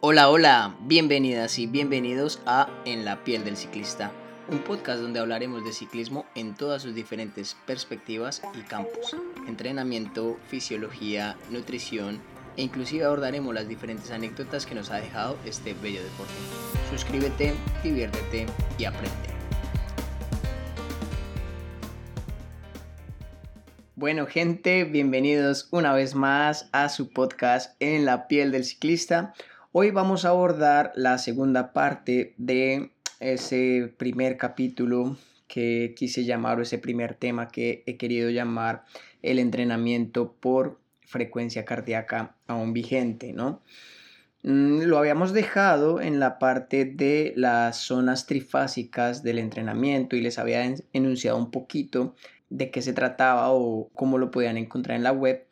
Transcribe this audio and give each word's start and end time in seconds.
Hola, 0.00 0.28
hola, 0.28 0.76
bienvenidas 0.82 1.58
y 1.58 1.66
bienvenidos 1.66 2.42
a 2.44 2.68
En 2.84 3.06
la 3.06 3.24
piel 3.24 3.44
del 3.44 3.56
ciclista, 3.56 4.12
un 4.46 4.58
podcast 4.58 5.00
donde 5.00 5.20
hablaremos 5.20 5.64
de 5.64 5.72
ciclismo 5.72 6.26
en 6.34 6.54
todas 6.54 6.82
sus 6.82 6.94
diferentes 6.94 7.56
perspectivas 7.66 8.42
y 8.54 8.60
campos, 8.60 9.16
entrenamiento, 9.48 10.36
fisiología, 10.48 11.38
nutrición 11.48 12.20
e 12.58 12.62
inclusive 12.62 13.06
abordaremos 13.06 13.54
las 13.54 13.68
diferentes 13.68 14.10
anécdotas 14.10 14.66
que 14.66 14.74
nos 14.74 14.90
ha 14.90 14.96
dejado 14.96 15.38
este 15.46 15.72
bello 15.72 16.04
deporte. 16.04 16.34
Suscríbete, 16.90 17.54
diviértete 17.82 18.44
y 18.76 18.84
aprende. 18.84 19.10
Bueno 23.94 24.26
gente, 24.26 24.84
bienvenidos 24.84 25.68
una 25.70 25.94
vez 25.94 26.14
más 26.14 26.68
a 26.72 26.90
su 26.90 27.08
podcast 27.08 27.74
En 27.80 28.04
la 28.04 28.28
piel 28.28 28.52
del 28.52 28.64
ciclista. 28.64 29.32
Hoy 29.78 29.90
vamos 29.90 30.24
a 30.24 30.30
abordar 30.30 30.92
la 30.94 31.18
segunda 31.18 31.74
parte 31.74 32.32
de 32.38 32.92
ese 33.20 33.92
primer 33.98 34.38
capítulo 34.38 35.18
que 35.48 35.92
quise 35.94 36.24
llamar 36.24 36.58
o 36.58 36.62
ese 36.62 36.78
primer 36.78 37.12
tema 37.12 37.48
que 37.48 37.82
he 37.84 37.98
querido 37.98 38.30
llamar 38.30 38.84
el 39.20 39.38
entrenamiento 39.38 40.32
por 40.32 40.80
frecuencia 41.02 41.66
cardíaca 41.66 42.36
aún 42.46 42.72
vigente, 42.72 43.34
¿no? 43.34 43.60
Mm, 44.44 44.84
lo 44.84 44.96
habíamos 44.96 45.34
dejado 45.34 46.00
en 46.00 46.20
la 46.20 46.38
parte 46.38 46.86
de 46.86 47.34
las 47.36 47.76
zonas 47.76 48.24
trifásicas 48.24 49.22
del 49.22 49.38
entrenamiento 49.38 50.16
y 50.16 50.22
les 50.22 50.38
había 50.38 50.74
enunciado 50.94 51.36
un 51.36 51.50
poquito 51.50 52.14
de 52.48 52.70
qué 52.70 52.80
se 52.80 52.94
trataba 52.94 53.50
o 53.50 53.90
cómo 53.92 54.16
lo 54.16 54.30
podían 54.30 54.56
encontrar 54.56 54.96
en 54.96 55.02
la 55.02 55.12
web 55.12 55.46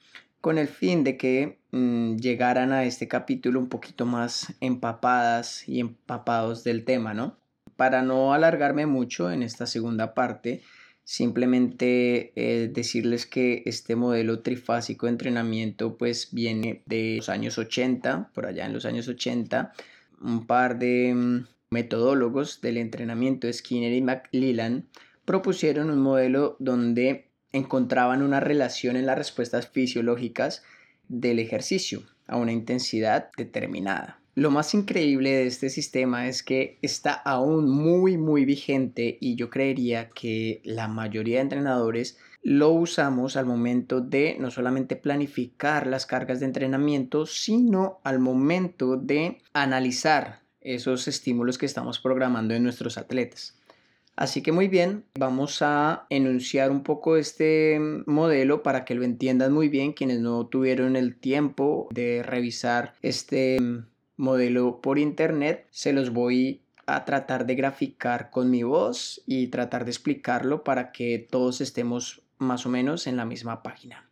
con 0.44 0.58
el 0.58 0.68
fin 0.68 1.04
de 1.04 1.16
que 1.16 1.56
mm, 1.70 2.16
llegaran 2.16 2.70
a 2.72 2.84
este 2.84 3.08
capítulo 3.08 3.58
un 3.58 3.70
poquito 3.70 4.04
más 4.04 4.52
empapadas 4.60 5.66
y 5.66 5.80
empapados 5.80 6.64
del 6.64 6.84
tema, 6.84 7.14
¿no? 7.14 7.38
Para 7.76 8.02
no 8.02 8.34
alargarme 8.34 8.84
mucho 8.84 9.30
en 9.30 9.42
esta 9.42 9.64
segunda 9.66 10.12
parte, 10.12 10.60
simplemente 11.02 12.34
eh, 12.36 12.68
decirles 12.70 13.24
que 13.24 13.62
este 13.64 13.96
modelo 13.96 14.40
trifásico 14.40 15.06
de 15.06 15.12
entrenamiento 15.12 15.96
pues 15.96 16.28
viene 16.30 16.82
de 16.84 17.14
los 17.16 17.30
años 17.30 17.56
80, 17.56 18.28
por 18.34 18.44
allá 18.44 18.66
en 18.66 18.74
los 18.74 18.84
años 18.84 19.08
80, 19.08 19.72
un 20.20 20.46
par 20.46 20.78
de 20.78 21.14
mm, 21.14 21.46
metodólogos 21.70 22.60
del 22.60 22.76
entrenamiento, 22.76 23.50
Skinner 23.50 23.94
y 23.94 24.02
McLellan, 24.02 24.90
propusieron 25.24 25.88
un 25.88 26.00
modelo 26.00 26.56
donde 26.58 27.30
encontraban 27.54 28.22
una 28.22 28.40
relación 28.40 28.96
en 28.96 29.06
las 29.06 29.16
respuestas 29.16 29.68
fisiológicas 29.68 30.62
del 31.08 31.38
ejercicio 31.38 32.02
a 32.26 32.36
una 32.36 32.52
intensidad 32.52 33.30
determinada. 33.36 34.20
Lo 34.34 34.50
más 34.50 34.74
increíble 34.74 35.30
de 35.30 35.46
este 35.46 35.70
sistema 35.70 36.26
es 36.26 36.42
que 36.42 36.78
está 36.82 37.12
aún 37.12 37.70
muy 37.70 38.18
muy 38.18 38.44
vigente 38.44 39.16
y 39.20 39.36
yo 39.36 39.48
creería 39.48 40.10
que 40.10 40.60
la 40.64 40.88
mayoría 40.88 41.36
de 41.36 41.42
entrenadores 41.42 42.18
lo 42.42 42.70
usamos 42.70 43.36
al 43.36 43.46
momento 43.46 44.00
de 44.00 44.36
no 44.40 44.50
solamente 44.50 44.96
planificar 44.96 45.86
las 45.86 46.04
cargas 46.04 46.40
de 46.40 46.46
entrenamiento, 46.46 47.26
sino 47.26 48.00
al 48.02 48.18
momento 48.18 48.96
de 48.96 49.38
analizar 49.52 50.40
esos 50.60 51.06
estímulos 51.06 51.56
que 51.56 51.66
estamos 51.66 52.00
programando 52.00 52.54
en 52.54 52.64
nuestros 52.64 52.98
atletas. 52.98 53.56
Así 54.16 54.42
que 54.42 54.52
muy 54.52 54.68
bien, 54.68 55.04
vamos 55.18 55.60
a 55.60 56.06
enunciar 56.08 56.70
un 56.70 56.84
poco 56.84 57.16
este 57.16 57.80
modelo 58.06 58.62
para 58.62 58.84
que 58.84 58.94
lo 58.94 59.02
entiendan 59.02 59.52
muy 59.52 59.68
bien 59.68 59.92
quienes 59.92 60.20
no 60.20 60.46
tuvieron 60.46 60.94
el 60.94 61.16
tiempo 61.16 61.88
de 61.90 62.22
revisar 62.22 62.94
este 63.02 63.58
modelo 64.16 64.80
por 64.80 65.00
internet. 65.00 65.66
Se 65.70 65.92
los 65.92 66.10
voy 66.10 66.62
a 66.86 67.04
tratar 67.04 67.44
de 67.46 67.56
graficar 67.56 68.30
con 68.30 68.50
mi 68.50 68.62
voz 68.62 69.20
y 69.26 69.48
tratar 69.48 69.84
de 69.84 69.90
explicarlo 69.90 70.62
para 70.62 70.92
que 70.92 71.18
todos 71.18 71.60
estemos 71.60 72.22
más 72.38 72.66
o 72.66 72.68
menos 72.68 73.08
en 73.08 73.16
la 73.16 73.24
misma 73.24 73.64
página. 73.64 74.08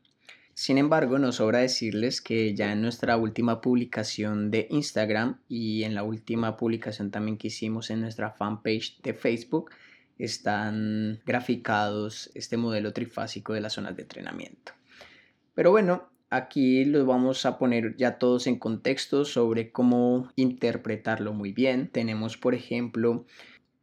Sin 0.54 0.78
embargo, 0.78 1.18
nos 1.18 1.36
sobra 1.36 1.60
decirles 1.60 2.20
que 2.20 2.54
ya 2.54 2.72
en 2.72 2.82
nuestra 2.82 3.16
última 3.16 3.60
publicación 3.60 4.50
de 4.50 4.66
Instagram 4.70 5.38
y 5.48 5.84
en 5.84 5.94
la 5.94 6.02
última 6.02 6.56
publicación 6.56 7.10
también 7.10 7.38
que 7.38 7.48
hicimos 7.48 7.90
en 7.90 8.02
nuestra 8.02 8.30
fanpage 8.32 9.00
de 9.02 9.14
Facebook, 9.14 9.70
están 10.18 11.20
graficados 11.26 12.30
este 12.34 12.56
modelo 12.56 12.92
trifásico 12.92 13.52
de 13.52 13.60
las 13.60 13.74
zonas 13.74 13.96
de 13.96 14.02
entrenamiento. 14.02 14.72
Pero 15.54 15.70
bueno, 15.70 16.08
aquí 16.30 16.84
los 16.84 17.06
vamos 17.06 17.44
a 17.44 17.58
poner 17.58 17.96
ya 17.96 18.18
todos 18.18 18.46
en 18.46 18.58
contexto 18.58 19.24
sobre 19.24 19.70
cómo 19.70 20.30
interpretarlo 20.36 21.32
muy 21.32 21.52
bien. 21.52 21.88
Tenemos, 21.88 22.36
por 22.36 22.54
ejemplo, 22.54 23.26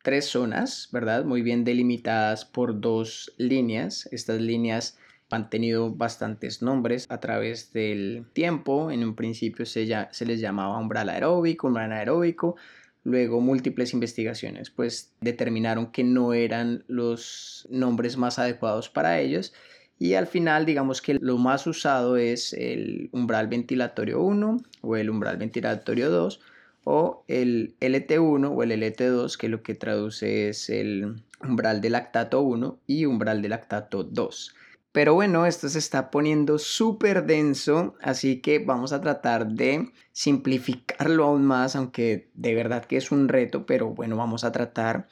tres 0.04 0.26
zonas, 0.26 0.90
¿verdad? 0.92 1.26
Muy 1.26 1.42
bien 1.42 1.64
delimitadas 1.64 2.46
por 2.46 2.80
dos 2.80 3.34
líneas. 3.38 4.08
Estas 4.12 4.42
líneas 4.42 4.98
han 5.32 5.50
tenido 5.50 5.94
bastantes 5.94 6.62
nombres 6.62 7.06
a 7.10 7.20
través 7.20 7.72
del 7.74 8.26
tiempo. 8.34 8.92
En 8.92 9.04
un 9.04 9.16
principio 9.16 9.66
se, 9.66 9.86
ya, 9.86 10.10
se 10.12 10.26
les 10.26 10.40
llamaba 10.40 10.80
umbral 10.80 11.10
aeróbico, 11.10 11.68
umbral 11.68 11.92
aeróbico. 11.92 12.56
Luego 13.04 13.40
múltiples 13.40 13.94
investigaciones 13.94 14.70
pues 14.70 15.14
determinaron 15.22 15.92
que 15.92 16.04
no 16.04 16.34
eran 16.34 16.84
los 16.88 17.68
nombres 17.70 18.18
más 18.18 18.40
adecuados 18.40 18.90
para 18.90 19.20
ellos 19.20 19.54
y 19.98 20.14
al 20.14 20.28
final 20.28 20.66
digamos 20.66 21.02
que 21.02 21.16
lo 21.16 21.38
más 21.38 21.68
usado 21.68 22.18
es 22.18 22.54
el 22.54 23.10
umbral 23.12 23.48
ventilatorio 23.48 24.22
1 24.22 24.58
o 24.82 24.96
el 24.96 25.10
umbral 25.10 25.38
ventilatorio 25.38 26.10
2 26.10 26.40
o 26.84 27.24
el 27.28 27.76
LT1 27.80 28.50
o 28.54 28.64
el 28.64 28.72
LT2 28.72 29.38
que 29.38 29.50
lo 29.50 29.62
que 29.62 29.76
traduce 29.76 30.50
es 30.50 30.70
el 30.70 31.22
umbral 31.42 31.82
de 31.82 31.90
lactato 31.90 32.42
1 32.42 32.80
y 32.88 33.06
umbral 33.06 33.42
de 33.42 33.50
lactato 33.50 34.04
2. 34.04 34.56
Pero 34.92 35.14
bueno, 35.14 35.46
esto 35.46 35.70
se 35.70 35.78
está 35.78 36.10
poniendo 36.10 36.58
súper 36.58 37.26
denso, 37.26 37.96
así 38.02 38.42
que 38.42 38.58
vamos 38.58 38.92
a 38.92 39.02
tratar 39.02 39.48
de 39.48 39.92
simplificarlo 40.12 41.26
aún 41.26 41.46
más, 41.46 41.76
aunque 41.76 42.32
de 42.34 42.56
verdad 42.56 42.86
que 42.86 42.98
es 42.98 43.12
un 43.12 43.28
reto, 43.28 43.68
pero 43.68 43.90
bueno, 43.90 44.18
vamos 44.18 44.44
a 44.44 44.52
tratar. 44.52 45.08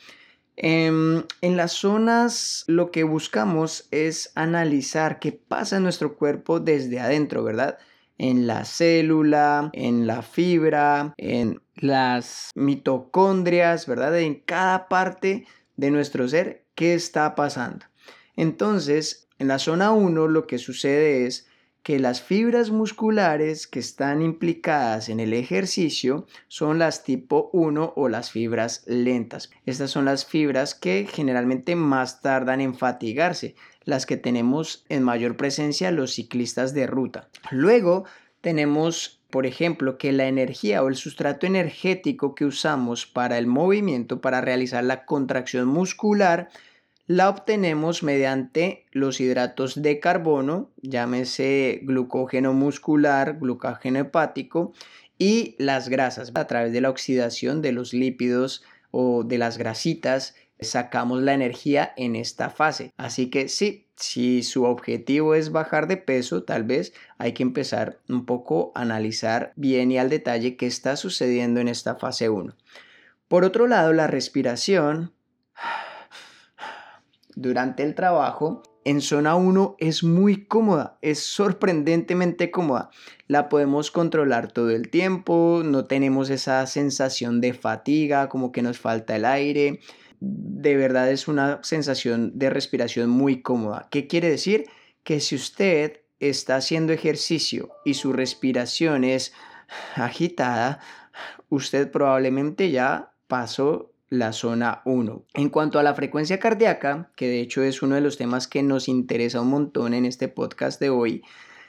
Em, 0.56 1.24
en 1.42 1.56
las 1.58 1.74
zonas 1.74 2.64
lo 2.66 2.90
que 2.90 3.04
buscamos 3.04 3.88
es 3.92 4.32
analizar 4.34 5.20
qué 5.20 5.32
pasa 5.32 5.78
en 5.78 5.84
nuestro 5.84 6.18
cuerpo 6.18 6.60
desde 6.60 7.00
adentro, 7.00 7.44
¿verdad? 7.44 7.78
En 8.18 8.48
la 8.48 8.66
célula, 8.66 9.70
en 9.74 10.08
la 10.08 10.24
fibra, 10.24 11.14
en 11.18 11.62
las 11.76 12.50
mitocondrias, 12.56 13.86
¿verdad? 13.86 14.18
En 14.18 14.40
cada 14.40 14.88
parte 14.88 15.46
de 15.76 15.92
nuestro 15.92 16.28
ser, 16.28 16.66
¿qué 16.74 16.96
está 16.96 17.36
pasando? 17.36 17.86
Entonces, 18.36 19.27
en 19.40 19.48
la 19.48 19.60
zona 19.60 19.92
1 19.92 20.28
lo 20.28 20.48
que 20.48 20.58
sucede 20.58 21.26
es 21.26 21.48
que 21.84 22.00
las 22.00 22.22
fibras 22.22 22.70
musculares 22.70 23.66
que 23.66 23.80
están 23.80 24.22
implicadas 24.22 25.08
en 25.08 25.22
el 25.22 25.34
ejercicio 25.34 26.26
son 26.50 26.80
las 26.80 27.06
tipo 27.06 27.50
1 27.54 27.94
o 27.96 28.10
las 28.10 28.30
fibras 28.30 28.84
lentas. 28.88 29.52
Estas 29.66 29.92
son 29.92 30.04
las 30.04 30.26
fibras 30.26 30.76
que 30.76 31.08
generalmente 31.10 31.78
más 31.78 32.22
tardan 32.22 32.60
en 32.60 32.76
fatigarse, 32.76 33.56
las 33.86 34.06
que 34.06 34.18
tenemos 34.18 34.86
en 34.90 35.04
mayor 35.04 35.38
presencia 35.38 35.92
los 35.92 36.12
ciclistas 36.12 36.74
de 36.74 36.88
ruta. 36.88 37.30
Luego 37.52 38.04
tenemos, 38.42 39.22
por 39.30 39.46
ejemplo, 39.46 39.98
que 39.98 40.12
la 40.12 40.28
energía 40.28 40.84
o 40.84 40.90
el 40.90 40.98
sustrato 40.98 41.48
energético 41.48 42.36
que 42.36 42.44
usamos 42.44 43.06
para 43.06 43.38
el 43.38 43.48
movimiento, 43.48 44.20
para 44.20 44.42
realizar 44.42 44.84
la 44.84 45.06
contracción 45.06 45.70
muscular, 45.70 46.50
la 47.08 47.30
obtenemos 47.30 48.04
mediante 48.04 48.86
los 48.92 49.22
hidratos 49.22 49.82
de 49.82 50.00
carbono, 50.00 50.72
llámese 50.82 51.80
glucógeno 51.84 52.54
muscular, 52.54 53.38
glucógeno 53.40 54.00
hepático, 54.00 54.74
y 55.18 55.56
las 55.58 55.90
grasas. 55.90 56.32
A 56.36 56.48
través 56.48 56.74
de 56.74 56.82
la 56.82 56.90
oxidación 56.90 57.62
de 57.62 57.72
los 57.72 57.94
lípidos 57.94 58.64
o 58.92 59.24
de 59.24 59.38
las 59.38 59.58
grasitas, 59.58 60.36
sacamos 60.60 61.22
la 61.22 61.34
energía 61.34 61.94
en 61.98 62.16
esta 62.16 62.50
fase. 62.50 62.92
Así 62.98 63.30
que 63.30 63.48
sí, 63.48 63.88
si 63.96 64.44
su 64.44 64.66
objetivo 64.66 65.34
es 65.34 65.52
bajar 65.52 65.88
de 65.88 65.98
peso, 65.98 66.44
tal 66.44 66.64
vez 66.64 66.94
hay 67.18 67.34
que 67.34 67.44
empezar 67.44 68.00
un 68.10 68.26
poco 68.26 68.72
a 68.76 68.82
analizar 68.82 69.54
bien 69.56 69.92
y 69.92 69.98
al 69.98 70.10
detalle 70.10 70.58
qué 70.58 70.68
está 70.68 70.98
sucediendo 70.98 71.62
en 71.62 71.68
esta 71.68 71.96
fase 71.96 72.30
1. 72.30 72.54
Por 73.28 73.44
otro 73.44 73.68
lado, 73.68 73.94
la 73.94 74.08
respiración 74.08 75.14
durante 77.38 77.84
el 77.84 77.94
trabajo, 77.94 78.64
en 78.84 79.00
zona 79.00 79.36
1 79.36 79.76
es 79.78 80.04
muy 80.04 80.46
cómoda, 80.46 80.98
es 81.04 81.20
sorprendentemente 81.20 82.50
cómoda. 82.50 82.90
La 83.28 83.48
podemos 83.48 83.92
controlar 83.92 84.52
todo 84.52 84.72
el 84.72 84.90
tiempo, 84.90 85.62
no 85.64 85.86
tenemos 85.86 86.32
esa 86.32 86.66
sensación 86.66 87.40
de 87.40 87.54
fatiga, 87.54 88.28
como 88.28 88.52
que 88.52 88.64
nos 88.64 88.80
falta 88.80 89.16
el 89.16 89.26
aire. 89.26 89.82
De 90.20 90.76
verdad 90.78 91.12
es 91.12 91.28
una 91.28 91.60
sensación 91.62 92.32
de 92.40 92.50
respiración 92.50 93.12
muy 93.12 93.44
cómoda. 93.44 93.88
¿Qué 93.92 94.08
quiere 94.08 94.32
decir? 94.32 94.66
Que 95.04 95.20
si 95.20 95.36
usted 95.36 96.02
está 96.20 96.56
haciendo 96.56 96.92
ejercicio 96.92 97.70
y 97.86 97.94
su 97.94 98.14
respiración 98.14 99.04
es 99.04 99.32
agitada, 99.94 100.80
usted 101.50 101.92
probablemente 101.92 102.72
ya 102.72 103.14
pasó 103.28 103.92
la 104.10 104.32
zona 104.34 104.82
1. 104.86 105.24
En 105.34 105.50
cuanto 105.50 105.80
a 105.80 105.84
la 105.84 105.94
frecuencia 105.94 106.40
cardíaca, 106.40 107.10
que 107.16 107.28
de 107.28 107.42
hecho 107.42 107.64
es 107.64 107.82
uno 107.82 107.96
de 107.96 108.02
los 108.02 108.18
temas 108.18 108.48
que 108.48 108.64
nos 108.64 108.88
interesa 108.88 109.42
un 109.42 109.50
montón 109.50 109.94
en 109.94 110.06
este 110.06 110.28
podcast 110.28 110.80
de 110.80 110.90
hoy, 110.90 111.24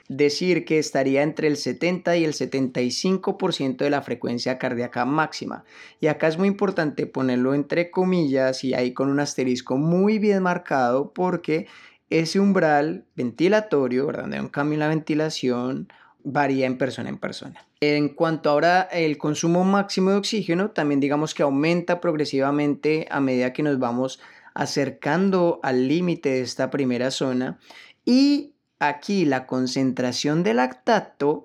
decir 0.09 0.65
que 0.65 0.79
estaría 0.79 1.23
entre 1.23 1.49
el 1.49 1.57
70 1.57 2.17
y 2.17 2.25
el 2.25 2.33
75% 2.33 3.77
de 3.77 3.91
la 3.91 4.03
frecuencia 4.03 4.59
cardíaca 4.59 5.05
máxima. 5.05 5.65
Y 6.01 6.07
acá 6.07 6.29
es 6.29 6.39
muy 6.39 6.49
importante 6.49 7.07
ponerlo 7.07 7.55
entre 7.55 7.91
comillas 7.91 8.65
y 8.65 8.75
ahí 8.75 8.95
con 8.95 9.11
un 9.11 9.21
asterisco 9.21 9.77
muy 9.77 10.19
bien 10.19 10.43
marcado 10.43 11.13
porque 11.13 11.67
ese 12.11 12.41
umbral 12.41 13.05
ventilatorio, 13.17 14.07
¿verdad? 14.07 14.29
De 14.29 14.41
un 14.41 14.49
cambio 14.49 14.79
la 14.79 14.89
ventilación 14.89 15.89
varía 16.25 16.67
en 16.67 16.79
persona 16.79 17.09
en 17.09 17.19
persona. 17.19 17.67
En 17.81 18.09
cuanto 18.11 18.51
ahora 18.51 18.83
el 18.83 19.19
consumo 19.19 19.65
máximo 19.65 20.11
de 20.11 20.17
oxígeno, 20.17 20.71
también 20.71 21.01
digamos 21.01 21.35
que 21.35 21.43
aumenta 21.43 22.01
progresivamente 22.01 23.07
a 23.11 23.21
medida 23.21 23.53
que 23.53 23.63
nos 23.63 23.79
vamos 23.79 24.21
acercando 24.55 25.61
al 25.63 25.87
límite 25.87 26.31
de 26.31 26.41
esta 26.41 26.71
primera 26.71 27.11
zona 27.11 27.59
y 28.05 28.55
aquí 28.81 29.25
la 29.25 29.47
concentración 29.47 30.43
de 30.43 30.55
lactato 30.55 31.45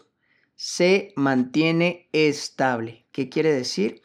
se 0.55 1.13
mantiene 1.15 2.09
estable. 2.11 3.05
¿Qué 3.11 3.29
quiere 3.29 3.53
decir? 3.53 4.01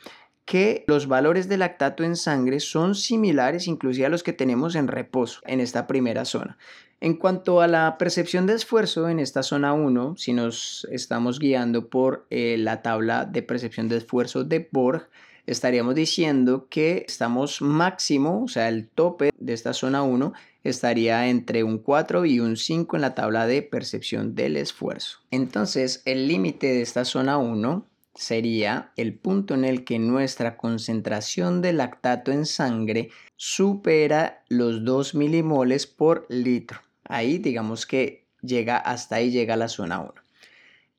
que 0.49 0.85
los 0.87 1.09
valores 1.09 1.47
de 1.51 1.59
lactato 1.59 2.05
en 2.05 2.17
sangre 2.17 2.59
son 2.59 2.95
similares 2.95 3.69
inclusive 3.69 4.07
a 4.07 4.09
los 4.09 4.23
que 4.23 4.33
tenemos 4.33 4.77
en 4.77 4.89
reposo 4.89 5.43
en 5.45 5.61
esta 5.61 5.87
primera 5.87 6.25
zona. 6.25 6.57
En 7.01 7.15
cuanto 7.15 7.61
a 7.61 7.69
la 7.69 7.97
percepción 7.97 8.47
de 8.47 8.55
esfuerzo 8.55 9.09
en 9.09 9.21
esta 9.21 9.45
zona 9.45 9.73
1, 9.73 10.17
si 10.17 10.33
nos 10.33 10.85
estamos 10.91 11.39
guiando 11.39 11.89
por 11.89 12.27
eh, 12.29 12.57
la 12.59 12.83
tabla 12.83 13.25
de 13.25 13.43
percepción 13.43 13.89
de 13.89 13.99
esfuerzo 13.99 14.43
de 14.43 14.69
Borg, 14.73 15.09
estaríamos 15.47 15.95
diciendo 15.95 16.67
que 16.69 17.05
estamos 17.07 17.63
máximo, 17.63 18.43
o 18.43 18.49
sea, 18.49 18.69
el 18.69 18.89
tope 18.89 19.31
de 19.39 19.53
esta 19.53 19.75
zona 19.75 20.03
1 20.03 20.33
estaría 20.65 21.29
entre 21.29 21.63
un 21.63 21.79
4 21.79 22.27
y 22.27 22.41
un 22.41 22.57
5 22.57 22.97
en 22.97 23.03
la 23.03 23.15
tabla 23.15 23.47
de 23.47 23.63
percepción 23.63 24.35
del 24.35 24.57
esfuerzo. 24.57 25.21
Entonces, 25.31 26.03
el 26.05 26.27
límite 26.27 26.67
de 26.67 26.83
esta 26.83 27.05
zona 27.05 27.39
1 27.39 27.87
sería 28.17 28.91
el 28.97 29.15
punto 29.15 29.55
en 29.55 29.65
el 29.65 29.85
que 29.85 30.01
nuestra 30.01 30.57
concentración 30.57 31.63
de 31.63 31.75
lactato 31.75 32.33
en 32.33 32.45
sangre 32.45 33.11
supera 33.37 34.43
los 34.49 34.85
2 34.85 35.15
milimoles 35.15 35.87
por 35.87 36.27
litro. 36.29 36.81
Ahí 37.09 37.39
digamos 37.39 37.87
que 37.87 38.27
llega 38.43 38.77
hasta 38.77 39.17
ahí 39.17 39.31
llega 39.31 39.57
la 39.57 39.69
zona 39.69 40.01
1. 40.01 40.15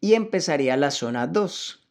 Y 0.01 0.13
empezaría 0.13 0.75
la 0.77 0.91
zona 0.91 1.27
2. 1.27 1.87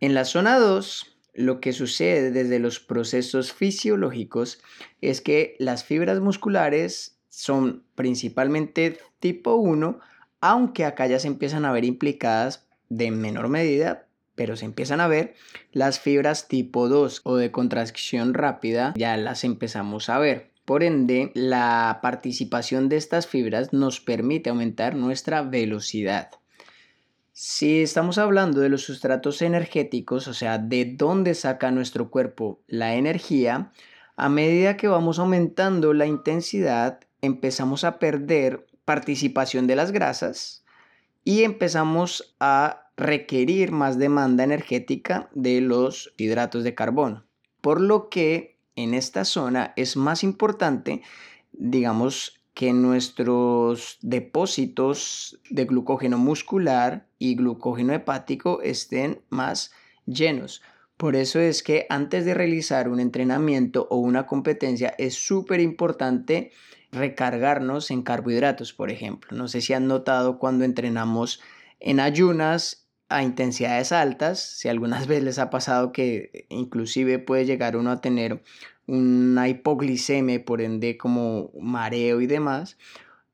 En 0.00 0.14
la 0.14 0.24
zona 0.24 0.58
2 0.58 1.14
lo 1.34 1.60
que 1.60 1.72
sucede 1.72 2.32
desde 2.32 2.58
los 2.58 2.80
procesos 2.80 3.52
fisiológicos 3.52 4.60
es 5.00 5.20
que 5.20 5.54
las 5.60 5.84
fibras 5.84 6.18
musculares 6.18 7.16
son 7.28 7.84
principalmente 7.94 8.98
tipo 9.20 9.54
1, 9.54 10.00
aunque 10.40 10.84
acá 10.84 11.06
ya 11.06 11.20
se 11.20 11.28
empiezan 11.28 11.64
a 11.64 11.70
ver 11.70 11.84
implicadas 11.84 12.66
de 12.88 13.12
menor 13.12 13.48
medida 13.48 14.08
pero 14.38 14.56
se 14.56 14.66
empiezan 14.66 15.00
a 15.00 15.08
ver 15.08 15.34
las 15.72 15.98
fibras 15.98 16.46
tipo 16.46 16.88
2 16.88 17.22
o 17.24 17.34
de 17.34 17.50
contracción 17.50 18.34
rápida, 18.34 18.94
ya 18.96 19.16
las 19.16 19.42
empezamos 19.42 20.08
a 20.08 20.20
ver. 20.20 20.52
Por 20.68 20.82
ende, 20.82 21.32
la 21.32 22.00
participación 22.02 22.90
de 22.90 22.98
estas 22.98 23.26
fibras 23.26 23.72
nos 23.72 24.02
permite 24.02 24.50
aumentar 24.50 24.96
nuestra 24.96 25.40
velocidad. 25.40 26.28
Si 27.32 27.80
estamos 27.80 28.18
hablando 28.18 28.60
de 28.60 28.68
los 28.68 28.82
sustratos 28.82 29.40
energéticos, 29.40 30.28
o 30.28 30.34
sea, 30.34 30.58
de 30.58 30.84
dónde 30.84 31.34
saca 31.34 31.70
nuestro 31.70 32.10
cuerpo 32.10 32.60
la 32.66 32.96
energía, 32.96 33.72
a 34.14 34.28
medida 34.28 34.76
que 34.76 34.88
vamos 34.88 35.18
aumentando 35.18 35.94
la 35.94 36.04
intensidad, 36.04 37.00
empezamos 37.22 37.84
a 37.84 37.98
perder 37.98 38.66
participación 38.84 39.66
de 39.66 39.76
las 39.76 39.90
grasas 39.90 40.66
y 41.24 41.44
empezamos 41.44 42.36
a 42.40 42.90
requerir 42.94 43.72
más 43.72 43.98
demanda 43.98 44.44
energética 44.44 45.30
de 45.32 45.62
los 45.62 46.12
hidratos 46.18 46.62
de 46.62 46.74
carbono. 46.74 47.24
Por 47.62 47.80
lo 47.80 48.10
que 48.10 48.57
en 48.78 48.94
esta 48.94 49.24
zona 49.24 49.72
es 49.76 49.96
más 49.96 50.22
importante, 50.22 51.02
digamos, 51.52 52.40
que 52.54 52.72
nuestros 52.72 53.98
depósitos 54.02 55.40
de 55.50 55.64
glucógeno 55.64 56.16
muscular 56.18 57.08
y 57.18 57.34
glucógeno 57.34 57.92
hepático 57.92 58.62
estén 58.62 59.20
más 59.30 59.72
llenos. 60.06 60.62
Por 60.96 61.16
eso 61.16 61.40
es 61.40 61.62
que 61.62 61.86
antes 61.88 62.24
de 62.24 62.34
realizar 62.34 62.88
un 62.88 63.00
entrenamiento 63.00 63.86
o 63.90 63.96
una 63.96 64.26
competencia 64.26 64.94
es 64.98 65.14
súper 65.14 65.60
importante 65.60 66.52
recargarnos 66.90 67.90
en 67.90 68.02
carbohidratos, 68.02 68.72
por 68.72 68.90
ejemplo. 68.90 69.36
No 69.36 69.48
sé 69.48 69.60
si 69.60 69.72
han 69.72 69.86
notado 69.86 70.38
cuando 70.38 70.64
entrenamos 70.64 71.40
en 71.80 72.00
ayunas 72.00 72.87
a 73.08 73.22
intensidades 73.22 73.92
altas, 73.92 74.40
si 74.40 74.68
algunas 74.68 75.06
veces 75.08 75.24
les 75.24 75.38
ha 75.38 75.50
pasado 75.50 75.92
que 75.92 76.46
inclusive 76.48 77.18
puede 77.18 77.46
llegar 77.46 77.76
uno 77.76 77.90
a 77.90 78.00
tener 78.00 78.42
una 78.86 79.48
hipoglicemia, 79.48 80.44
por 80.44 80.60
ende 80.60 80.96
como 80.96 81.50
mareo 81.60 82.20
y 82.20 82.26
demás, 82.26 82.78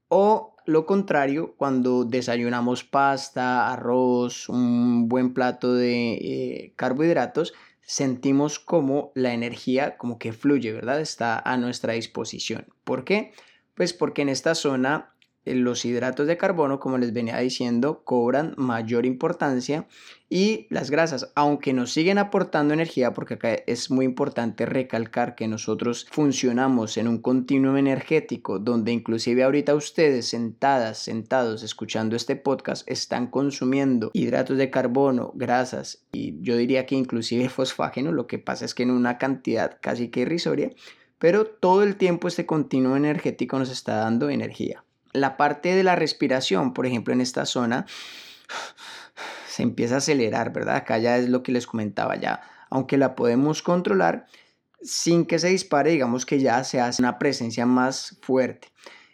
o 0.09 0.55
lo 0.67 0.87
contrario, 0.87 1.55
cuando 1.57 2.05
desayunamos 2.05 2.85
pasta, 2.85 3.71
arroz, 3.73 4.49
un 4.49 5.09
buen 5.09 5.35
plato 5.35 5.75
de 5.75 6.15
eh, 6.15 6.73
carbohidratos, 6.77 7.53
sentimos 7.83 8.59
como 8.59 9.13
la 9.15 9.35
energía 9.35 9.99
como 9.99 10.19
que 10.19 10.33
fluye, 10.33 10.73
¿verdad? 10.73 11.01
Está 11.01 11.39
a 11.39 11.57
nuestra 11.59 11.93
disposición. 11.93 12.67
¿Por 12.85 13.05
qué? 13.05 13.33
Pues 13.75 13.93
porque 13.93 14.23
en 14.23 14.31
esta 14.31 14.55
zona 14.55 15.14
los 15.45 15.85
hidratos 15.85 16.27
de 16.27 16.37
carbono, 16.37 16.81
como 16.81 16.99
les 16.99 17.13
venía 17.13 17.39
diciendo, 17.39 18.03
cobran 18.05 18.55
mayor 18.57 19.05
importancia 19.05 19.87
y 20.31 20.67
las 20.71 20.91
grasas, 20.91 21.31
aunque 21.35 21.73
nos 21.73 21.93
siguen 21.93 22.19
aportando 22.19 22.75
energía, 22.75 23.13
porque 23.13 23.35
acá 23.35 23.55
es 23.67 23.91
muy 23.91 24.05
importante 24.05 24.67
recalcar 24.67 25.35
que 25.35 25.47
nosotros 25.47 26.07
funcionamos 26.11 26.97
en 26.97 27.09
un 27.09 27.19
continuum 27.19 27.77
energético 27.77 28.59
donde 28.59 28.93
inclusive 28.93 29.45
ahorita 29.45 29.75
ustedes 29.75 30.29
sentadas, 30.29 30.99
sentados, 30.99 31.63
escuchando 31.63 32.17
este 32.17 32.37
podcast, 32.37 32.89
están 32.91 33.27
consumiendo 33.27 34.11
hidratos 34.15 34.57
de 34.57 34.71
carbono, 34.71 35.33
grasas 35.35 36.05
y 36.13 36.41
yo 36.41 36.57
diría 36.57 36.87
que 36.87 36.95
inclusive 36.95 37.49
fosfágeno, 37.51 38.13
lo 38.13 38.27
que 38.27 38.39
pasa 38.39 38.65
es 38.65 38.75
que 38.75 38.85
en 38.85 38.91
una 38.91 39.19
cantidad 39.19 39.79
casi 39.81 40.09
que 40.09 40.21
irrisoria, 40.21 40.71
pero 41.19 41.47
todo 41.47 41.83
el 41.83 41.97
tiempo 41.97 42.29
este 42.29 42.47
continuo 42.47 42.97
energético 42.97 43.59
nos 43.59 43.71
está 43.71 43.97
dando 43.97 44.31
energía 44.31 44.84
la 45.15 45.39
parte 45.39 45.75
de 45.75 45.83
la 45.83 45.97
respiración, 45.97 46.75
por 46.75 46.85
ejemplo, 46.85 47.15
en 47.15 47.23
esta 47.23 47.47
zona, 47.47 47.87
se 49.49 49.63
empieza 49.63 49.95
a 49.95 49.99
acelerar, 49.99 50.53
¿verdad? 50.53 50.77
Acá 50.77 50.99
ya 50.99 51.17
es 51.17 51.31
lo 51.31 51.43
que 51.43 51.53
les 51.53 51.67
comentaba 51.67 52.17
ya. 52.17 52.43
Aunque 52.69 52.99
la 52.99 53.15
podemos 53.15 53.63
controlar, 53.63 54.27
sin 54.83 55.25
que 55.25 55.39
se 55.39 55.49
dispare, 55.49 55.93
digamos 55.93 56.27
que 56.27 56.41
ya 56.41 56.63
se 56.65 56.81
hace 56.81 57.01
una 57.01 57.19
presencia 57.19 57.65
más 57.65 58.19
fuerte. 58.21 58.69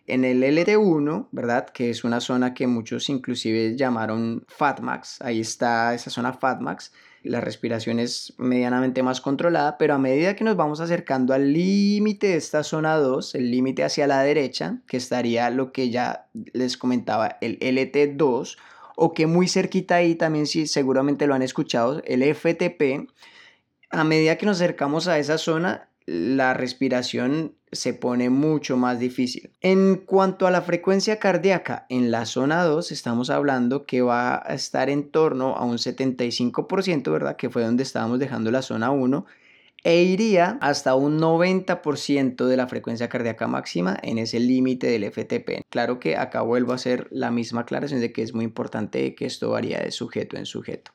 En 0.07 0.25
el 0.25 0.43
LT1, 0.43 1.29
¿verdad? 1.31 1.69
Que 1.69 1.91
es 1.91 2.03
una 2.03 2.21
zona 2.21 2.55
que 2.55 2.67
muchos 2.67 3.09
inclusive 3.09 3.77
llamaron 3.77 4.45
FATMAX, 4.49 5.21
ahí 5.21 5.41
está 5.41 5.95
esa 5.95 6.11
zona 6.11 6.33
FATMAX, 6.33 6.93
la 7.23 7.41
respiración 7.41 7.99
es 7.99 8.35
medianamente 8.39 9.03
más 9.03 9.21
controlada, 9.21 9.77
pero 9.79 9.95
a 9.95 9.99
medida 9.99 10.37
que 10.37 10.45
nos 10.45 10.57
vamos 10.57 10.81
acercando 10.81 11.35
al 11.35 11.53
límite 11.53 12.29
de 12.29 12.37
esta 12.37 12.63
zona 12.63 12.97
2, 12.97 13.35
el 13.35 13.51
límite 13.51 13.85
hacia 13.85 14.07
la 14.07 14.23
derecha, 14.23 14.79
que 14.87 14.97
estaría 14.97 15.51
lo 15.51 15.73
que 15.73 15.91
ya 15.91 16.29
les 16.53 16.77
comentaba, 16.77 17.37
el 17.41 17.59
LT2, 17.59 18.57
o 18.97 19.13
que 19.13 19.27
muy 19.27 19.49
cerquita 19.49 19.97
ahí 19.97 20.15
también 20.15 20.47
sí, 20.47 20.67
seguramente 20.67 21.27
lo 21.27 21.35
han 21.35 21.43
escuchado, 21.43 22.03
el 22.05 22.23
FTP, 22.23 23.09
a 23.91 24.05
medida 24.05 24.37
que 24.37 24.47
nos 24.47 24.57
acercamos 24.57 25.09
a 25.09 25.19
esa 25.19 25.37
zona, 25.37 25.90
la 26.07 26.55
respiración 26.55 27.55
se 27.73 27.95
pone 27.95 28.31
mucho 28.31 28.77
más 28.77 28.99
difícil. 28.99 29.53
En 29.61 29.97
cuanto 29.97 30.47
a 30.47 30.51
la 30.51 30.63
frecuencia 30.63 31.19
cardíaca, 31.19 31.87
en 31.89 32.11
la 32.11 32.27
zona 32.27 32.65
2 32.65 32.91
estamos 32.91 33.31
hablando 33.31 33.87
que 33.87 34.03
va 34.03 34.43
a 34.45 34.55
estar 34.55 34.91
en 34.91 35.11
torno 35.11 35.55
a 35.57 35.65
un 35.65 35.79
75%, 35.79 37.13
¿verdad? 37.13 37.37
Que 37.37 37.51
fue 37.51 37.63
donde 37.63 37.85
estábamos 37.85 38.19
dejando 38.19 38.51
la 38.51 38.63
zona 38.63 38.91
1 38.91 39.25
e 39.83 40.03
iría 40.03 40.59
hasta 40.61 40.95
un 40.95 41.19
90% 41.19 42.47
de 42.47 42.57
la 42.57 42.67
frecuencia 42.67 43.09
cardíaca 43.09 43.47
máxima 43.47 43.99
en 44.03 44.19
ese 44.19 44.39
límite 44.41 44.89
del 44.89 45.05
FTP. 45.05 45.63
Claro 45.71 45.99
que 45.99 46.17
acá 46.17 46.43
vuelvo 46.43 46.73
a 46.73 46.75
hacer 46.75 47.09
la 47.11 47.31
misma 47.31 47.63
aclaración 47.63 48.01
de 48.01 48.13
que 48.13 48.23
es 48.23 48.35
muy 48.35 48.45
importante 48.45 49.15
que 49.15 49.27
esto 49.27 49.51
varía 49.51 49.79
de 49.81 49.91
sujeto 49.91 50.37
en 50.37 50.45
sujeto. 50.45 50.93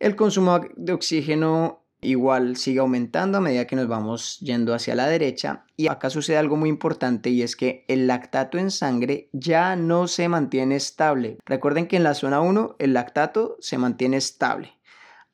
El 0.00 0.16
consumo 0.16 0.60
de 0.76 0.92
oxígeno 0.92 1.84
igual 2.00 2.56
sigue 2.56 2.80
aumentando 2.80 3.38
a 3.38 3.40
medida 3.40 3.66
que 3.66 3.76
nos 3.76 3.88
vamos 3.88 4.38
yendo 4.40 4.74
hacia 4.74 4.94
la 4.94 5.06
derecha 5.06 5.64
y 5.76 5.88
acá 5.88 6.10
sucede 6.10 6.36
algo 6.36 6.56
muy 6.56 6.68
importante 6.68 7.30
y 7.30 7.42
es 7.42 7.56
que 7.56 7.84
el 7.88 8.06
lactato 8.06 8.58
en 8.58 8.70
sangre 8.70 9.28
ya 9.32 9.76
no 9.76 10.08
se 10.08 10.28
mantiene 10.28 10.76
estable. 10.76 11.38
Recuerden 11.44 11.86
que 11.86 11.96
en 11.96 12.04
la 12.04 12.14
zona 12.14 12.40
1 12.40 12.76
el 12.78 12.94
lactato 12.94 13.56
se 13.60 13.78
mantiene 13.78 14.16
estable. 14.16 14.72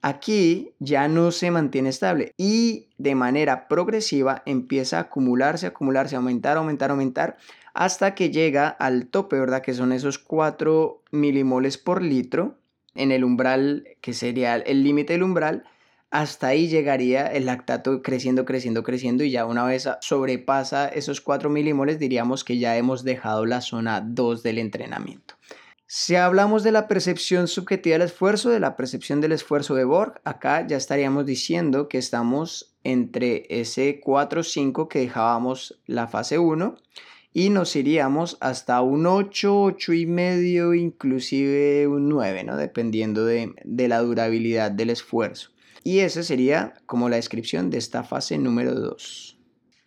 Aquí 0.02 0.73
ya 0.78 1.08
no 1.08 1.32
se 1.32 1.50
mantiene 1.50 1.88
estable 1.88 2.32
y 2.37 2.90
de 2.99 3.14
manera 3.14 3.66
progresiva 3.66 4.42
empieza 4.46 4.99
a 4.99 5.02
acumularse, 5.02 5.66
acumularse, 5.66 6.16
aumentar, 6.16 6.56
aumentar, 6.56 6.90
aumentar 6.90 7.37
hasta 7.75 8.14
que 8.14 8.30
llega 8.30 8.68
al 8.68 9.08
tope, 9.08 9.38
¿verdad? 9.38 9.62
Que 9.62 9.75
son 9.75 9.92
esos 9.92 10.18
4 10.18 11.02
milimoles 11.11 11.76
por 11.76 12.02
litro 12.02 12.56
en 12.94 13.12
el 13.12 13.23
umbral, 13.23 13.87
que 14.00 14.14
sería 14.14 14.56
el 14.56 14.82
límite 14.82 15.12
del 15.12 15.23
umbral. 15.23 15.64
Hasta 16.16 16.46
ahí 16.46 16.68
llegaría 16.68 17.26
el 17.26 17.44
lactato 17.44 18.00
creciendo, 18.00 18.46
creciendo, 18.46 18.82
creciendo 18.82 19.23
y 19.23 19.30
ya 19.30 19.44
una 19.44 19.66
vez 19.66 19.87
sobrepasa 20.00 20.88
esos 20.88 21.20
4 21.20 21.50
milimoles 21.50 21.99
diríamos 21.99 22.42
que 22.42 22.56
ya 22.56 22.75
hemos 22.78 23.04
dejado 23.04 23.44
la 23.44 23.61
zona 23.61 24.00
2 24.00 24.42
del 24.42 24.56
entrenamiento. 24.56 25.35
Si 25.87 26.16
hablamos 26.16 26.62
de 26.62 26.73
la 26.73 26.88
percepción 26.88 27.49
subjetiva 27.49 27.99
del 27.99 28.06
esfuerzo, 28.06 28.49
de 28.49 28.61
la 28.61 28.76
percepción 28.76 29.20
del 29.20 29.32
esfuerzo 29.32 29.75
de 29.75 29.85
Borg, 29.85 30.23
acá 30.25 30.66
ya 30.66 30.78
estaríamos 30.78 31.26
diciendo 31.26 31.87
que 31.87 31.99
estamos 31.99 32.75
entre 32.82 33.44
ese 33.50 34.00
4-5 34.00 34.88
que 34.88 35.00
dejábamos 35.00 35.82
la 35.85 36.06
fase 36.06 36.38
1 36.38 36.78
y 37.35 37.50
nos 37.50 37.76
iríamos 37.76 38.38
hasta 38.40 38.80
un 38.80 39.04
8, 39.04 39.64
8 39.64 39.92
y 39.92 40.06
medio, 40.06 40.73
inclusive 40.73 41.87
un 41.87 42.08
9, 42.08 42.44
¿no? 42.44 42.56
dependiendo 42.56 43.26
de, 43.26 43.52
de 43.64 43.88
la 43.88 43.99
durabilidad 43.99 44.70
del 44.70 44.88
esfuerzo. 44.88 45.50
Y 45.87 46.00
esa 46.00 46.25
sería 46.25 46.75
como 46.87 47.09
la 47.09 47.14
descripción 47.14 47.71
de 47.71 47.78
esta 47.78 48.02
fase 48.02 48.38
número 48.38 48.75
2. 48.75 49.38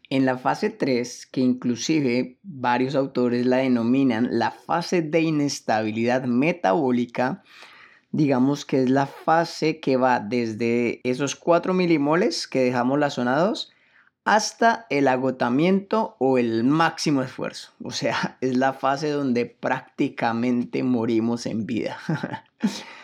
En 0.10 0.25
la 0.25 0.38
fase 0.38 0.70
3, 0.70 1.25
que 1.25 1.41
inclusive 1.41 2.39
varios 2.41 2.96
autores 2.96 3.46
la 3.46 3.58
denominan 3.58 4.29
la 4.32 4.51
fase 4.51 5.01
de 5.01 5.20
inestabilidad 5.20 6.24
metabólica, 6.24 7.44
digamos 8.12 8.63
que 8.63 8.82
es 8.82 8.89
la 8.89 9.08
fase 9.08 9.82
que 9.82 9.98
va 9.98 10.22
desde 10.22 11.01
esos 11.03 11.36
4 11.36 11.74
milimoles 11.74 12.48
que 12.48 12.63
dejamos 12.63 12.98
la 12.98 13.10
zona 13.10 13.38
2 13.38 13.70
hasta 14.24 14.88
el 14.89 15.06
agotamiento 15.06 16.15
o 16.18 16.38
el 16.38 16.63
máximo 16.63 17.24
esfuerzo. 17.24 17.74
O 17.84 17.91
sea, 17.91 18.38
es 18.39 18.56
la 18.56 18.72
fase 18.72 19.10
donde 19.10 19.48
prácticamente 19.48 20.82
morimos 20.82 21.46
en 21.46 21.65
vida. 21.65 21.98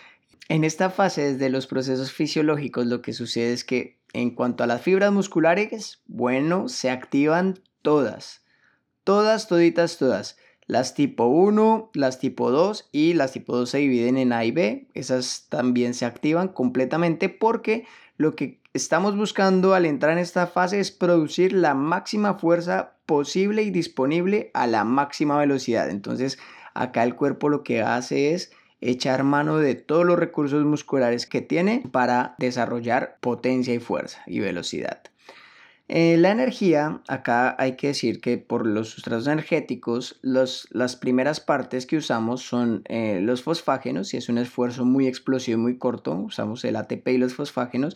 en 0.48 0.64
esta 0.64 0.90
fase, 0.90 1.34
desde 1.34 1.50
los 1.50 1.68
procesos 1.68 2.12
fisiológicos, 2.12 2.86
lo 2.86 3.02
que 3.02 3.14
sucede 3.14 3.54
es 3.54 3.64
que 3.64 3.98
en 4.14 4.32
cuanto 4.32 4.64
a 4.64 4.68
las 4.68 4.82
fibras 4.82 5.12
musculares, 5.12 6.02
bueno, 6.06 6.70
se 6.70 6.90
activan 6.90 7.60
todas. 7.82 8.44
Todas, 9.04 9.48
toditas, 9.48 9.98
todas. 9.98 10.38
Las 10.68 10.94
tipo 10.96 11.26
1, 11.26 11.92
las 11.94 12.20
tipo 12.20 12.50
2 12.50 12.90
y 12.92 13.14
las 13.14 13.34
tipo 13.34 13.56
2 13.56 13.70
se 13.70 13.78
dividen 13.80 14.18
en 14.18 14.34
A 14.34 14.46
y 14.46 14.52
B. 14.52 14.88
Esas 14.94 15.48
también 15.50 15.94
se 15.94 16.06
activan 16.06 16.48
completamente 16.48 17.30
porque 17.30 17.86
lo 18.18 18.36
que 18.36 18.62
estamos 18.74 19.16
buscando 19.16 19.74
al 19.74 19.86
entrar 19.86 20.14
en 20.14 20.20
esta 20.20 20.48
fase 20.48 20.80
es 20.80 20.92
producir 20.92 21.54
la 21.54 21.76
máxima 21.76 22.36
fuerza 22.36 22.96
posible 23.06 23.64
y 23.64 23.70
disponible 23.70 24.50
a 24.54 24.66
la 24.66 24.84
máxima 24.84 25.38
velocidad. 25.38 25.90
Entonces 25.90 26.40
acá 26.74 27.04
el 27.04 27.16
cuerpo 27.16 27.50
lo 27.50 27.64
que 27.64 27.82
hace 27.82 28.34
es 28.34 28.52
echar 28.90 29.24
mano 29.24 29.58
de 29.58 29.76
todos 29.76 30.06
los 30.06 30.18
recursos 30.18 30.66
musculares 30.66 31.26
que 31.26 31.42
tiene 31.42 31.84
para 31.92 32.36
desarrollar 32.38 33.18
potencia 33.22 33.74
y 33.74 33.80
fuerza 33.80 34.22
y 34.28 34.40
velocidad. 34.40 35.02
Eh, 35.88 36.18
la 36.18 36.32
energía, 36.32 37.04
acá 37.08 37.56
hay 37.60 37.76
que 37.76 37.86
decir 37.88 38.20
que 38.20 38.40
por 38.40 38.66
los 38.66 38.90
sustratos 38.90 39.28
energéticos, 39.28 40.20
las 40.24 40.96
primeras 40.96 41.40
partes 41.40 41.86
que 41.86 41.98
usamos 41.98 42.42
son 42.42 42.82
eh, 42.86 43.20
los 43.22 43.44
fosfágenos, 43.44 44.08
si 44.08 44.18
es 44.18 44.28
un 44.28 44.40
esfuerzo 44.40 44.84
muy 44.84 45.06
explosivo 45.06 45.60
y 45.60 45.62
muy 45.62 45.78
corto, 45.78 46.16
usamos 46.16 46.66
el 46.66 46.76
ATP 46.76 47.10
y 47.10 47.20
los 47.20 47.36
fosfágenos, 47.36 47.96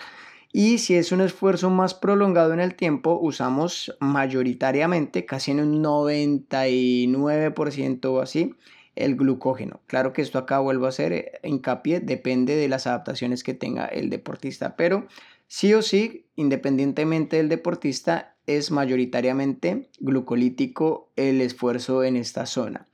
y 0.52 0.80
si 0.80 0.96
es 0.96 1.12
un 1.12 1.22
esfuerzo 1.22 1.70
más 1.72 1.96
prolongado 1.96 2.54
en 2.54 2.60
el 2.60 2.76
tiempo, 2.76 3.20
usamos 3.20 3.96
mayoritariamente, 4.00 5.26
casi 5.26 5.52
en 5.52 5.60
un 5.60 5.84
99% 5.84 8.06
o 8.06 8.22
así, 8.22 8.56
el 9.00 9.16
glucógeno. 9.16 9.80
Claro 9.88 10.14
que 10.14 10.22
esto 10.22 10.38
acá 10.38 10.60
vuelvo 10.60 10.86
a 10.86 10.90
hacer 10.90 11.14
eh, 11.14 11.32
hincapié, 11.44 12.02
depende 12.02 12.56
de 12.56 12.68
las 12.68 12.86
adaptaciones 12.86 13.44
que 13.44 13.54
tenga 13.54 13.86
el 13.86 14.10
deportista, 14.10 14.76
pero 14.76 15.08
sí 15.48 15.74
o 15.74 15.82
sí, 15.82 16.26
independientemente 16.36 17.38
del 17.38 17.50
deportista, 17.50 18.36
es 18.46 18.72
mayoritariamente 18.72 19.90
glucolítico 20.00 21.12
el 21.16 21.42
esfuerzo 21.42 22.04
en 22.04 22.18
esta 22.18 22.46
zona. 22.46 22.88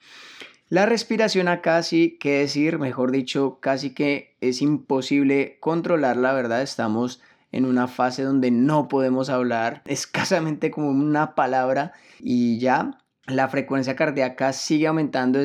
La 0.67 0.85
respiración 0.85 1.47
acá 1.47 1.81
sí, 1.81 2.17
que 2.19 2.39
decir, 2.39 2.77
mejor 2.79 3.11
dicho, 3.11 3.59
casi 3.59 3.93
que 3.93 4.35
es 4.41 4.61
imposible 4.61 5.57
controlar, 5.59 6.17
la 6.17 6.33
verdad, 6.33 6.61
estamos 6.61 7.21
en 7.51 7.65
una 7.65 7.87
fase 7.87 8.23
donde 8.23 8.51
no 8.51 8.87
podemos 8.89 9.29
hablar, 9.29 9.81
escasamente 9.87 10.71
como 10.71 10.89
una 10.89 11.35
palabra 11.35 11.93
y 12.19 12.59
ya 12.59 12.99
la 13.27 13.47
frecuencia 13.49 13.95
cardíaca 13.95 14.53
sigue 14.53 14.87
aumentando 14.87 15.39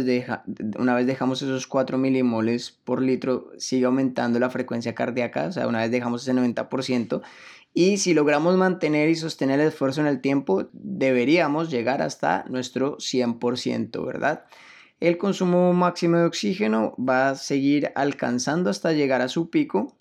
una 0.79 0.95
vez 0.95 1.07
dejamos 1.07 1.41
esos 1.41 1.67
4 1.67 1.97
milimoles 1.97 2.71
por 2.71 3.01
litro, 3.01 3.53
sigue 3.59 3.87
aumentando 3.87 4.39
la 4.39 4.51
frecuencia 4.51 4.95
cardíaca, 4.95 5.51
una 5.67 5.81
vez 5.81 5.91
dejamos 5.91 6.23
ese 6.23 6.35
90%, 6.35 7.23
y 7.73 7.99
si 7.99 8.15
logramos 8.15 8.57
mantener 8.57 9.09
y 9.09 9.15
sostener 9.15 9.61
el 9.61 9.69
esfuerzo 9.69 10.01
en 10.01 10.09
el 10.09 10.21
tiempo, 10.21 10.69
deberíamos 10.73 11.71
llegar 11.71 12.03
hasta 12.03 12.45
nuestro 12.49 12.99
100%, 12.99 14.05
¿verdad? 14.05 14.45
El 14.99 15.17
consumo 15.17 15.73
máximo 15.73 16.19
de 16.19 16.25
oxígeno 16.25 16.95
va 16.99 17.31
a 17.31 17.35
seguir 17.37 17.93
alcanzando 17.95 18.69
hasta 18.69 18.93
llegar 18.93 19.23
a 19.23 19.29
su 19.29 19.49
pico 19.49 19.97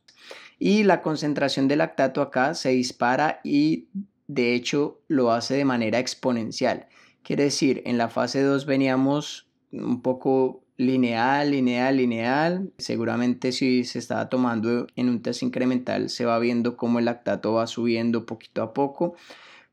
y 0.57 0.83
la 0.83 1.01
concentración 1.01 1.69
de 1.69 1.77
lactato 1.77 2.21
acá 2.21 2.53
se 2.55 2.69
dispara 2.69 3.39
y 3.45 3.88
de 4.27 4.53
hecho 4.55 5.00
lo 5.07 5.31
hace 5.31 5.53
de 5.53 5.63
manera 5.63 6.00
exponencial. 6.00 6.88
Quiere 7.29 7.43
decir, 7.43 7.83
en 7.86 8.00
la 8.00 8.09
fase 8.09 8.41
2 8.41 8.65
veníamos 8.65 9.48
un 9.71 10.01
poco 10.01 10.63
lineal, 10.77 11.51
lineal, 11.51 11.98
lineal. 11.98 12.74
Seguramente 12.79 13.51
si 13.51 13.83
se 13.83 14.00
estaba 14.00 14.29
tomando 14.29 14.88
en 14.95 15.09
un 15.09 15.21
test 15.21 15.43
incremental 15.43 16.09
se 16.09 16.25
va 16.25 16.39
viendo 16.39 16.75
cómo 16.75 16.98
el 16.98 17.05
lactato 17.05 17.53
va 17.53 17.67
subiendo 17.67 18.25
poquito 18.25 18.63
a 18.63 18.74
poco. 18.74 19.13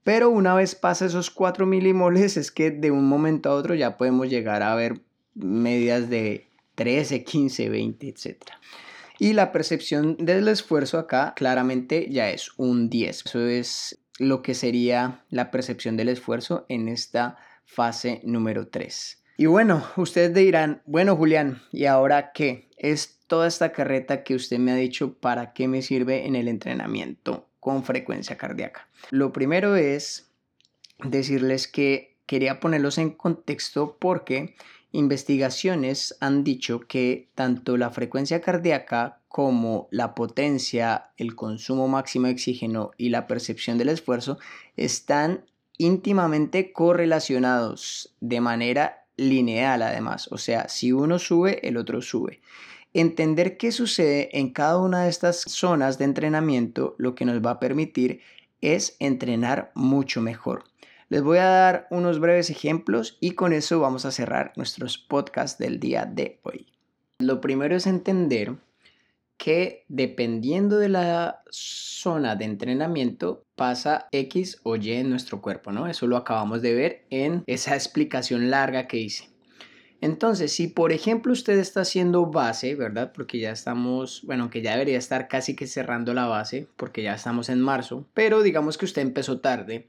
Pero 0.05 0.29
una 0.29 0.55
vez 0.55 0.75
pasa 0.75 1.07
esos 1.07 1.31
4 1.31 1.65
milimoles 1.65 2.37
es 2.37 2.51
que 2.51 2.71
de 2.71 2.91
un 2.91 3.09
momento 3.09 3.49
a 3.49 3.55
otro 3.55 3.75
ya 3.75 3.97
podemos 3.97 4.29
llegar 4.29 4.63
a 4.63 4.75
ver 4.75 5.01
medidas 5.33 6.11
de 6.11 6.51
13, 6.75 7.25
15, 7.25 7.71
20, 7.71 8.07
etc. 8.07 8.37
Y 9.19 9.33
la 9.33 9.51
percepción 9.51 10.19
del 10.19 10.47
esfuerzo 10.49 10.99
acá 10.99 11.33
claramente 11.35 12.07
ya 12.11 12.29
es 12.29 12.51
un 12.59 12.91
10. 12.91 13.25
Eso 13.25 13.47
es 13.47 13.99
lo 14.19 14.43
que 14.43 14.55
sería 14.55 15.25
la 15.31 15.51
percepción 15.51 15.97
del 15.97 16.11
esfuerzo 16.11 16.67
en 16.69 16.89
esta 16.89 17.39
fase 17.67 18.23
número 18.25 18.69
3. 18.69 19.23
Y 19.37 19.47
bueno, 19.47 19.85
ustedes 19.97 20.33
dirán, 20.33 20.81
bueno 20.87 21.15
Julián, 21.15 21.61
¿y 21.71 21.85
ahora 21.85 22.33
qué? 22.33 22.71
Es 22.79 23.19
toda 23.27 23.47
esta 23.47 23.73
carreta 23.73 24.25
que 24.25 24.35
usted 24.35 24.59
me 24.59 24.73
ha 24.73 24.77
dicho 24.77 25.15
para 25.15 25.53
qué 25.53 25.69
me 25.69 25.83
sirve 25.83 26.27
en 26.27 26.37
el 26.37 26.49
entrenamiento 26.49 27.47
con 27.61 27.85
frecuencia 27.85 28.39
cardíaca. 28.39 28.89
Lo 29.11 29.33
primero 29.33 29.77
es 29.77 30.31
decirles 31.05 31.69
que 31.69 32.17
quería 32.25 32.61
ponerlos 32.61 32.97
en 32.97 33.11
contexto 33.11 33.97
porque 33.99 34.55
investigaciones 34.93 36.17
han 36.21 36.45
dicho 36.45 36.81
que 36.81 37.29
tanto 37.35 37.77
la 37.77 37.91
frecuencia 37.91 38.41
cardíaca 38.41 39.21
como 39.29 39.89
la 39.91 40.15
potencia, 40.15 41.11
el 41.19 41.35
consumo 41.35 41.89
máximo 41.89 42.27
de 42.27 42.33
oxígeno 42.33 42.93
y 42.97 43.11
la 43.11 43.27
percepción 43.27 43.77
del 43.77 43.91
esfuerzo 43.91 44.39
están 44.77 45.45
íntimamente 45.79 46.73
correlacionados 46.73 48.15
de 48.21 48.41
manera 48.41 49.07
lineal 49.17 49.83
además. 49.83 50.29
O 50.31 50.39
sea, 50.39 50.69
si 50.69 50.93
uno 50.93 51.19
sube, 51.19 51.67
el 51.67 51.77
otro 51.77 52.03
sube. 52.03 52.41
Entender 52.95 53.57
qué 53.57 53.73
sucede 53.73 54.31
en 54.39 54.53
cada 54.53 54.79
una 54.79 55.05
de 55.05 55.11
estas 55.11 55.43
zonas 55.43 55.99
de 55.99 56.05
entrenamiento 56.05 56.95
lo 56.99 57.15
que 57.15 57.25
nos 57.25 57.45
va 57.45 57.53
a 57.53 57.61
permitir 57.61 58.21
es 58.61 58.97
entrenar 59.01 59.71
mucho 59.75 60.23
mejor. 60.23 60.65
Les 61.09 61.23
voy 61.23 61.39
a 61.39 61.45
dar 61.45 61.87
unos 61.91 62.19
breves 62.19 62.51
ejemplos 62.51 63.17
y 63.21 63.33
con 63.33 63.53
eso 63.53 63.79
vamos 63.81 64.05
a 64.05 64.11
cerrar 64.11 64.53
nuestros 64.57 64.99
podcasts 64.99 65.59
del 65.59 65.79
día 65.79 66.05
de 66.05 66.41
hoy. 66.43 66.67
Lo 67.19 67.41
primero 67.41 67.77
es 67.77 67.87
entender 67.87 68.57
que 69.37 69.85
dependiendo 69.89 70.79
de 70.79 70.89
la 70.89 71.43
zona 71.51 72.37
de 72.37 72.45
entrenamiento 72.45 73.45
pasa 73.55 74.09
X 74.13 74.61
o 74.63 74.77
Y 74.77 74.93
en 74.93 75.11
nuestro 75.11 75.41
cuerpo, 75.41 75.73
¿no? 75.73 75.87
Eso 75.87 76.07
lo 76.07 76.17
acabamos 76.17 76.63
de 76.63 76.75
ver 76.75 77.07
en 77.11 77.43
esa 77.47 77.75
explicación 77.75 78.51
larga 78.51 78.87
que 78.87 78.99
hice. 78.99 79.31
Entonces, 80.01 80.53
si 80.53 80.69
por 80.69 80.93
ejemplo 80.93 81.33
usted 81.33 81.59
está 81.59 81.81
haciendo 81.81 82.27
base, 82.27 82.75
¿verdad? 82.75 83.13
Porque 83.15 83.39
ya 83.39 83.51
estamos, 83.51 84.23
bueno, 84.25 84.51
que 84.51 84.63
ya 84.63 84.73
debería 84.73 84.99
estar 84.99 85.27
casi 85.27 85.57
que 85.57 85.67
cerrando 85.67 86.13
la 86.13 86.27
base, 86.27 86.69
porque 86.77 87.03
ya 87.03 87.15
estamos 87.15 87.49
en 87.49 87.61
marzo, 87.61 88.07
pero 88.15 88.43
digamos 88.43 88.77
que 88.77 88.85
usted 88.85 89.03
empezó 89.03 89.41
tarde. 89.41 89.89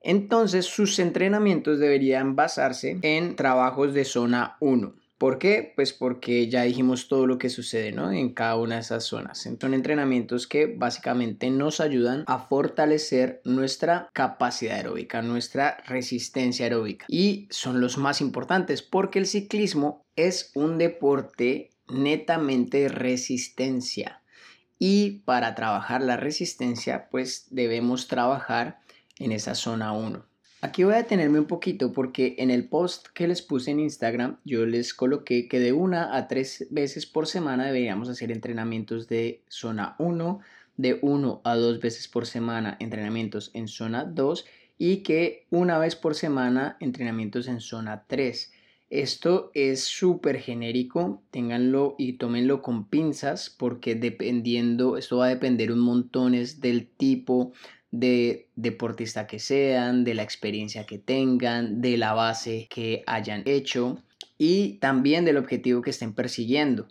Entonces 0.00 0.66
sus 0.66 0.98
entrenamientos 0.98 1.78
deberían 1.78 2.36
basarse 2.36 2.98
en 3.02 3.36
trabajos 3.36 3.92
de 3.92 4.04
zona 4.04 4.56
1. 4.60 4.94
¿Por 5.18 5.38
qué? 5.38 5.72
Pues 5.74 5.94
porque 5.94 6.48
ya 6.48 6.62
dijimos 6.62 7.08
todo 7.08 7.26
lo 7.26 7.38
que 7.38 7.48
sucede 7.48 7.90
¿no? 7.90 8.12
en 8.12 8.34
cada 8.34 8.56
una 8.56 8.74
de 8.74 8.82
esas 8.82 9.04
zonas. 9.04 9.48
Son 9.58 9.72
entrenamientos 9.72 10.46
que 10.46 10.66
básicamente 10.66 11.48
nos 11.50 11.80
ayudan 11.80 12.24
a 12.26 12.38
fortalecer 12.38 13.40
nuestra 13.44 14.10
capacidad 14.12 14.76
aeróbica, 14.76 15.22
nuestra 15.22 15.78
resistencia 15.86 16.66
aeróbica. 16.66 17.06
Y 17.08 17.48
son 17.50 17.80
los 17.80 17.96
más 17.96 18.20
importantes 18.20 18.82
porque 18.82 19.18
el 19.18 19.26
ciclismo 19.26 20.04
es 20.16 20.50
un 20.54 20.76
deporte 20.76 21.70
netamente 21.88 22.80
de 22.80 22.88
resistencia. 22.88 24.22
Y 24.78 25.20
para 25.20 25.54
trabajar 25.54 26.02
la 26.02 26.18
resistencia, 26.18 27.08
pues 27.10 27.46
debemos 27.50 28.08
trabajar 28.08 28.80
en 29.18 29.32
esa 29.32 29.54
zona 29.54 29.92
1. 29.92 30.26
Aquí 30.66 30.82
voy 30.82 30.94
a 30.94 30.96
detenerme 30.96 31.38
un 31.38 31.46
poquito 31.46 31.92
porque 31.92 32.34
en 32.38 32.50
el 32.50 32.68
post 32.68 33.06
que 33.14 33.28
les 33.28 33.40
puse 33.40 33.70
en 33.70 33.78
Instagram 33.78 34.38
yo 34.44 34.66
les 34.66 34.94
coloqué 34.94 35.46
que 35.46 35.60
de 35.60 35.72
una 35.72 36.16
a 36.16 36.26
tres 36.26 36.66
veces 36.70 37.06
por 37.06 37.28
semana 37.28 37.66
deberíamos 37.66 38.08
hacer 38.08 38.32
entrenamientos 38.32 39.06
de 39.06 39.44
zona 39.46 39.94
1, 40.00 40.40
de 40.76 40.98
1 41.02 41.40
a 41.44 41.54
dos 41.54 41.78
veces 41.78 42.08
por 42.08 42.26
semana 42.26 42.76
entrenamientos 42.80 43.52
en 43.54 43.68
zona 43.68 44.04
2 44.04 44.44
y 44.76 45.04
que 45.04 45.46
una 45.50 45.78
vez 45.78 45.94
por 45.94 46.16
semana 46.16 46.76
entrenamientos 46.80 47.46
en 47.46 47.60
zona 47.60 48.02
3. 48.08 48.52
Esto 48.90 49.52
es 49.54 49.84
súper 49.84 50.40
genérico, 50.40 51.22
ténganlo 51.30 51.94
y 51.96 52.14
tómenlo 52.14 52.60
con 52.60 52.88
pinzas 52.88 53.50
porque 53.56 53.94
dependiendo, 53.94 54.96
esto 54.96 55.18
va 55.18 55.26
a 55.26 55.28
depender 55.28 55.70
un 55.70 55.78
montón 55.78 56.32
del 56.32 56.88
tipo 56.88 57.52
de 57.98 58.48
deportista 58.56 59.26
que 59.26 59.38
sean, 59.38 60.04
de 60.04 60.14
la 60.14 60.22
experiencia 60.22 60.84
que 60.84 60.98
tengan, 60.98 61.80
de 61.80 61.96
la 61.96 62.12
base 62.12 62.68
que 62.70 63.02
hayan 63.06 63.42
hecho 63.46 64.02
y 64.38 64.74
también 64.78 65.24
del 65.24 65.36
objetivo 65.36 65.82
que 65.82 65.90
estén 65.90 66.12
persiguiendo. 66.12 66.86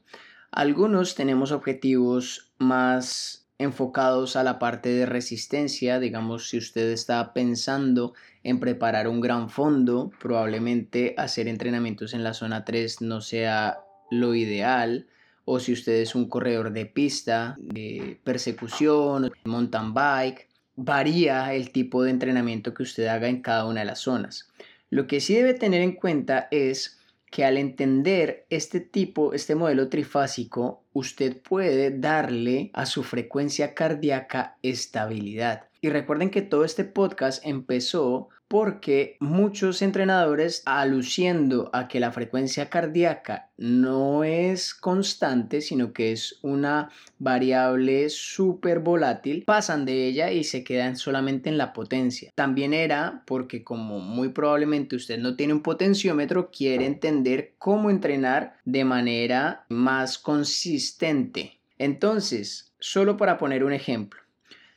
Algunos 0.51 1.15
tenemos 1.15 1.51
objetivos 1.51 2.51
más 2.57 3.45
enfocados 3.57 4.35
a 4.35 4.43
la 4.43 4.59
parte 4.59 4.89
de 4.89 5.05
resistencia, 5.05 6.00
digamos 6.00 6.50
si 6.50 6.57
usted 6.57 6.89
está 6.91 7.33
pensando 7.33 8.13
en 8.43 8.59
preparar 8.59 9.07
un 9.07 9.21
gran 9.21 9.50
fondo, 9.50 10.12
probablemente 10.19 11.15
hacer 11.17 11.47
entrenamientos 11.47 12.13
en 12.13 12.24
la 12.24 12.33
zona 12.33 12.65
3 12.65 13.01
no 13.01 13.21
sea 13.21 13.79
lo 14.12 14.35
ideal, 14.35 15.07
o 15.45 15.59
si 15.59 15.74
usted 15.74 15.93
es 15.93 16.15
un 16.15 16.27
corredor 16.27 16.74
de 16.74 16.85
pista, 16.85 17.55
de 17.59 18.19
persecución, 18.24 19.31
mountain 19.45 19.93
bike, 19.93 20.50
varía 20.75 21.53
el 21.53 21.72
tipo 21.72 22.03
de 22.03 22.12
entrenamiento 22.12 22.74
que 22.74 22.84
usted 22.84 23.08
haga 23.08 23.27
en 23.27 23.41
cada 23.41 23.65
una 23.65 23.82
de 23.82 23.86
las 23.86 24.00
zonas. 24.00 24.50
Lo 24.89 25.08
que 25.08 25.20
sí 25.20 25.36
debe 25.36 25.53
tener 25.53 25.82
en 25.82 25.94
cuenta 25.94 26.48
es 26.51 27.00
que 27.32 27.44
al 27.44 27.58
entender 27.58 28.46
este 28.50 28.79
tipo, 28.79 29.34
este 29.34 29.55
modelo 29.55 29.89
trifásico, 29.89 30.84
usted 30.94 31.41
puede 31.41 31.91
darle 31.91 32.72
a 32.74 32.86
su 32.86 33.03
frecuencia 33.03 33.74
cardíaca 33.74 34.58
estabilidad. 34.62 35.65
Y 35.82 35.89
recuerden 35.89 36.29
que 36.29 36.41
todo 36.41 36.63
este 36.63 36.86
podcast 36.86 37.46
empezó 37.46 38.29
porque 38.47 39.17
muchos 39.19 39.81
entrenadores 39.81 40.61
aluciendo 40.65 41.69
a 41.73 41.87
que 41.87 41.99
la 41.99 42.11
frecuencia 42.11 42.69
cardíaca 42.69 43.49
no 43.57 44.23
es 44.23 44.73
constante, 44.73 45.61
sino 45.61 45.93
que 45.93 46.11
es 46.11 46.39
una 46.41 46.89
variable 47.17 48.09
súper 48.09 48.79
volátil, 48.79 49.43
pasan 49.45 49.85
de 49.85 50.07
ella 50.07 50.31
y 50.31 50.43
se 50.43 50.63
quedan 50.63 50.95
solamente 50.95 51.49
en 51.49 51.57
la 51.57 51.73
potencia. 51.73 52.31
También 52.35 52.73
era 52.73 53.23
porque 53.25 53.63
como 53.63 53.99
muy 53.99 54.29
probablemente 54.29 54.95
usted 54.95 55.17
no 55.17 55.35
tiene 55.35 55.53
un 55.53 55.63
potenciómetro, 55.63 56.51
quiere 56.51 56.85
entender 56.85 57.53
cómo 57.57 57.89
entrenar 57.89 58.57
de 58.65 58.85
manera 58.85 59.65
más 59.69 60.17
consistente. 60.17 61.59
Entonces, 61.77 62.73
solo 62.79 63.17
para 63.17 63.37
poner 63.37 63.63
un 63.63 63.73
ejemplo, 63.73 64.21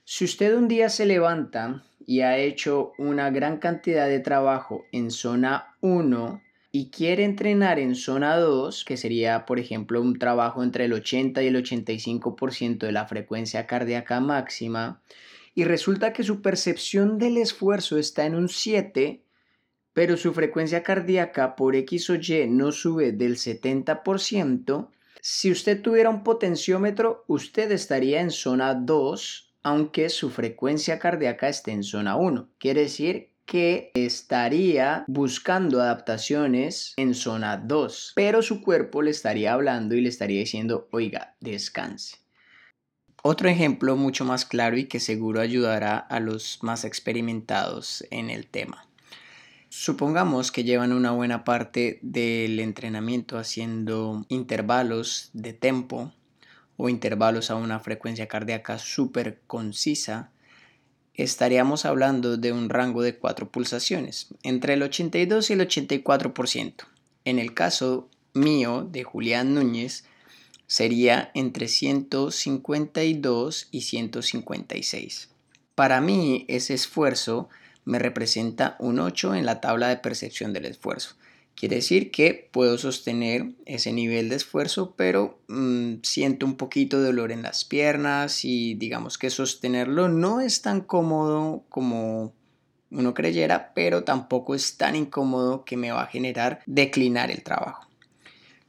si 0.05 0.25
usted 0.25 0.57
un 0.57 0.69
día 0.69 0.89
se 0.89 1.05
levanta 1.05 1.85
y 2.09 2.23
ha 2.23 2.39
hecho 2.39 2.93
una 2.97 3.29
gran 3.31 3.59
cantidad 3.59 4.09
de 4.09 4.21
trabajo 4.21 4.87
en 4.93 5.11
zona 5.11 5.77
1 5.83 6.41
y 6.73 6.89
quiere 6.89 7.23
entrenar 7.23 7.79
en 7.79 7.95
zona 7.95 8.39
2, 8.39 8.87
que 8.87 8.97
sería 8.97 9.45
por 9.45 9.59
ejemplo 9.59 10.01
un 10.01 10.19
trabajo 10.19 10.63
entre 10.63 10.87
el 10.87 10.95
80 10.95 11.43
y 11.43 11.49
el 11.49 11.63
85% 11.63 12.79
de 12.79 12.93
la 12.93 13.07
frecuencia 13.07 13.67
cardíaca 13.67 14.21
máxima, 14.21 15.03
y 15.55 15.65
resulta 15.65 16.15
que 16.15 16.23
su 16.23 16.41
percepción 16.41 17.19
del 17.19 17.37
esfuerzo 17.37 17.99
está 17.99 18.25
en 18.25 18.37
un 18.37 18.49
7, 18.49 19.23
pero 19.93 20.17
su 20.17 20.33
frecuencia 20.33 20.83
cardíaca 20.83 21.57
por 21.57 21.77
X 21.77 22.09
o 22.09 22.15
Y 22.15 22.47
no 22.49 22.73
sube 22.73 23.13
del 23.13 23.37
70%, 23.37 24.89
si 25.21 25.53
usted 25.53 25.83
tuviera 25.83 26.09
un 26.09 26.25
potenciómetro, 26.25 27.25
usted 27.27 27.71
estaría 27.71 28.23
en 28.23 28.31
zona 28.31 28.73
2 28.73 29.48
aunque 29.63 30.09
su 30.09 30.31
frecuencia 30.31 30.99
cardíaca 30.99 31.49
esté 31.49 31.73
en 31.73 31.83
zona 31.83 32.17
1. 32.17 32.49
Quiere 32.59 32.83
decir 32.83 33.31
que 33.45 33.91
estaría 33.95 35.05
buscando 35.09 35.81
adaptaciones 35.81 36.93
en 36.97 37.15
zona 37.15 37.57
2, 37.57 38.13
pero 38.15 38.43
su 38.43 38.63
cuerpo 38.63 39.01
le 39.01 39.11
estaría 39.11 39.55
hablando 39.55 39.95
y 39.95 40.03
le 40.03 40.11
estaría 40.11 40.41
diciendo, 40.41 40.89
oiga, 40.93 41.35
descanse. 41.41 42.19
Otro 43.23 43.49
ejemplo 43.49 43.97
mucho 43.97 44.25
más 44.25 44.45
claro 44.45 44.77
y 44.77 44.85
que 44.85 45.01
seguro 45.01 45.41
ayudará 45.41 45.97
a 45.97 46.21
los 46.21 46.59
más 46.63 46.85
experimentados 46.85 48.05
en 48.11 48.31
el 48.31 48.47
tema. 48.47 48.87
Supongamos 49.71 50.53
que 50.53 50.65
llevan 50.65 50.93
una 50.93 51.11
buena 51.11 51.45
parte 51.45 51.99
del 52.03 52.61
entrenamiento 52.61 53.39
haciendo 53.39 54.25
intervalos 54.29 55.31
de 55.33 55.53
tempo 55.53 56.13
o 56.79 56.89
intervalos 56.89 57.51
a 57.51 57.57
una 57.57 57.81
frecuencia 57.81 58.29
cardíaca 58.29 58.79
súper 58.79 59.41
concisa, 59.47 60.31
estaríamos 61.13 61.85
hablando 61.85 62.39
de 62.39 62.53
un 62.53 62.71
rango 62.71 63.03
de 63.03 63.17
cuatro 63.17 63.51
pulsaciones, 63.51 64.29
entre 64.45 64.75
el 64.75 64.85
82 64.85 65.51
y 65.51 65.53
el 65.53 65.61
84%. 65.61 66.85
En 67.25 67.41
el 67.41 67.53
caso 67.53 68.09
mío 68.33 68.89
de 68.91 69.03
Julián 69.03 69.55
Núñez, 69.55 70.05
sería 70.69 71.33
entre 71.35 71.67
152 71.67 73.69
y 73.73 73.81
156. 73.81 75.31
Para 75.75 76.01
mí, 76.01 76.45
ese 76.49 76.75
esfuerzo 76.75 77.49
me 77.85 77.99
representa 77.99 78.77
un 78.79 79.01
8 79.01 79.35
en 79.35 79.47
la 79.47 79.61
tabla 79.61 79.89
de 79.89 79.97
percepción 79.97 80.53
del 80.53 80.67
esfuerzo. 80.67 81.17
Quiere 81.59 81.75
decir 81.75 82.13
que 82.13 82.49
puedo 82.53 82.79
sostener 82.79 83.51
ese 83.67 83.93
nivel 83.93 84.29
de 84.29 84.37
esfuerzo, 84.37 84.95
pero 84.97 85.41
mm, 85.49 85.95
siento 86.05 86.47
un 86.47 86.57
poquito 86.57 87.01
de 87.01 87.07
dolor 87.07 87.33
en 87.33 87.43
las 87.43 87.65
piernas 87.65 88.45
y 88.45 88.75
digamos 88.75 89.19
que 89.19 89.29
sostenerlo 89.29 90.09
no 90.09 90.41
es 90.41 90.63
tan 90.63 90.83
cómodo 90.83 91.65
como 91.69 92.33
uno 92.93 93.13
creyera, 93.13 93.73
pero 93.75 94.05
tampoco 94.05 94.55
es 94.55 94.77
tan 94.77 94.95
incómodo 94.95 95.65
que 95.65 95.77
me 95.77 95.91
va 95.91 96.03
a 96.03 96.07
generar 96.07 96.61
declinar 96.67 97.33
el 97.33 97.43
trabajo. 97.43 97.89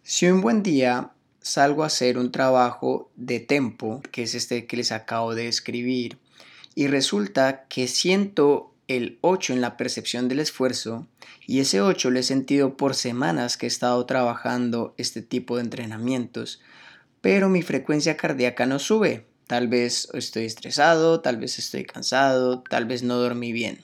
Si 0.01 0.25
un 0.25 0.41
buen 0.41 0.63
día 0.63 1.11
salgo 1.41 1.83
a 1.83 1.87
hacer 1.87 2.17
un 2.17 2.31
trabajo 2.31 3.11
de 3.15 3.39
tempo, 3.39 4.01
que 4.11 4.23
es 4.23 4.33
este 4.33 4.65
que 4.65 4.77
les 4.77 4.91
acabo 4.91 5.35
de 5.35 5.47
escribir, 5.47 6.17
y 6.73 6.87
resulta 6.87 7.67
que 7.69 7.87
siento 7.87 8.73
el 8.89 9.19
8 9.21 9.53
en 9.53 9.61
la 9.61 9.77
percepción 9.77 10.27
del 10.27 10.39
esfuerzo 10.39 11.07
y 11.45 11.59
ese 11.59 11.79
8 11.79 12.09
lo 12.09 12.19
he 12.19 12.23
sentido 12.23 12.75
por 12.75 12.95
semanas 12.95 13.55
que 13.55 13.67
he 13.67 13.69
estado 13.69 14.03
trabajando 14.07 14.95
este 14.97 15.21
tipo 15.21 15.55
de 15.55 15.61
entrenamientos, 15.61 16.59
pero 17.21 17.49
mi 17.49 17.61
frecuencia 17.61 18.17
cardíaca 18.17 18.65
no 18.65 18.79
sube. 18.79 19.27
Tal 19.45 19.67
vez 19.67 20.09
estoy 20.13 20.45
estresado, 20.45 21.21
tal 21.21 21.37
vez 21.37 21.59
estoy 21.59 21.85
cansado, 21.85 22.63
tal 22.63 22.85
vez 22.85 23.03
no 23.03 23.17
dormí 23.17 23.51
bien. 23.51 23.79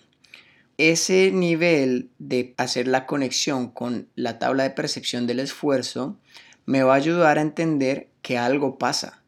Ese 0.78 1.32
nivel 1.32 2.10
de 2.18 2.56
hacer 2.58 2.88
la 2.88 3.06
conexión 3.06 3.70
con 3.70 4.10
la 4.16 4.40
tabla 4.40 4.64
de 4.64 4.72
percepción 4.72 5.28
del 5.28 5.40
esfuerzo 5.40 6.18
me 6.66 6.82
va 6.82 6.94
a 6.94 6.98
ayudar 6.98 7.38
a 7.38 7.44
entender 7.44 8.10
que 8.24 8.40
algo 8.40 8.80
pasa. 8.80 9.22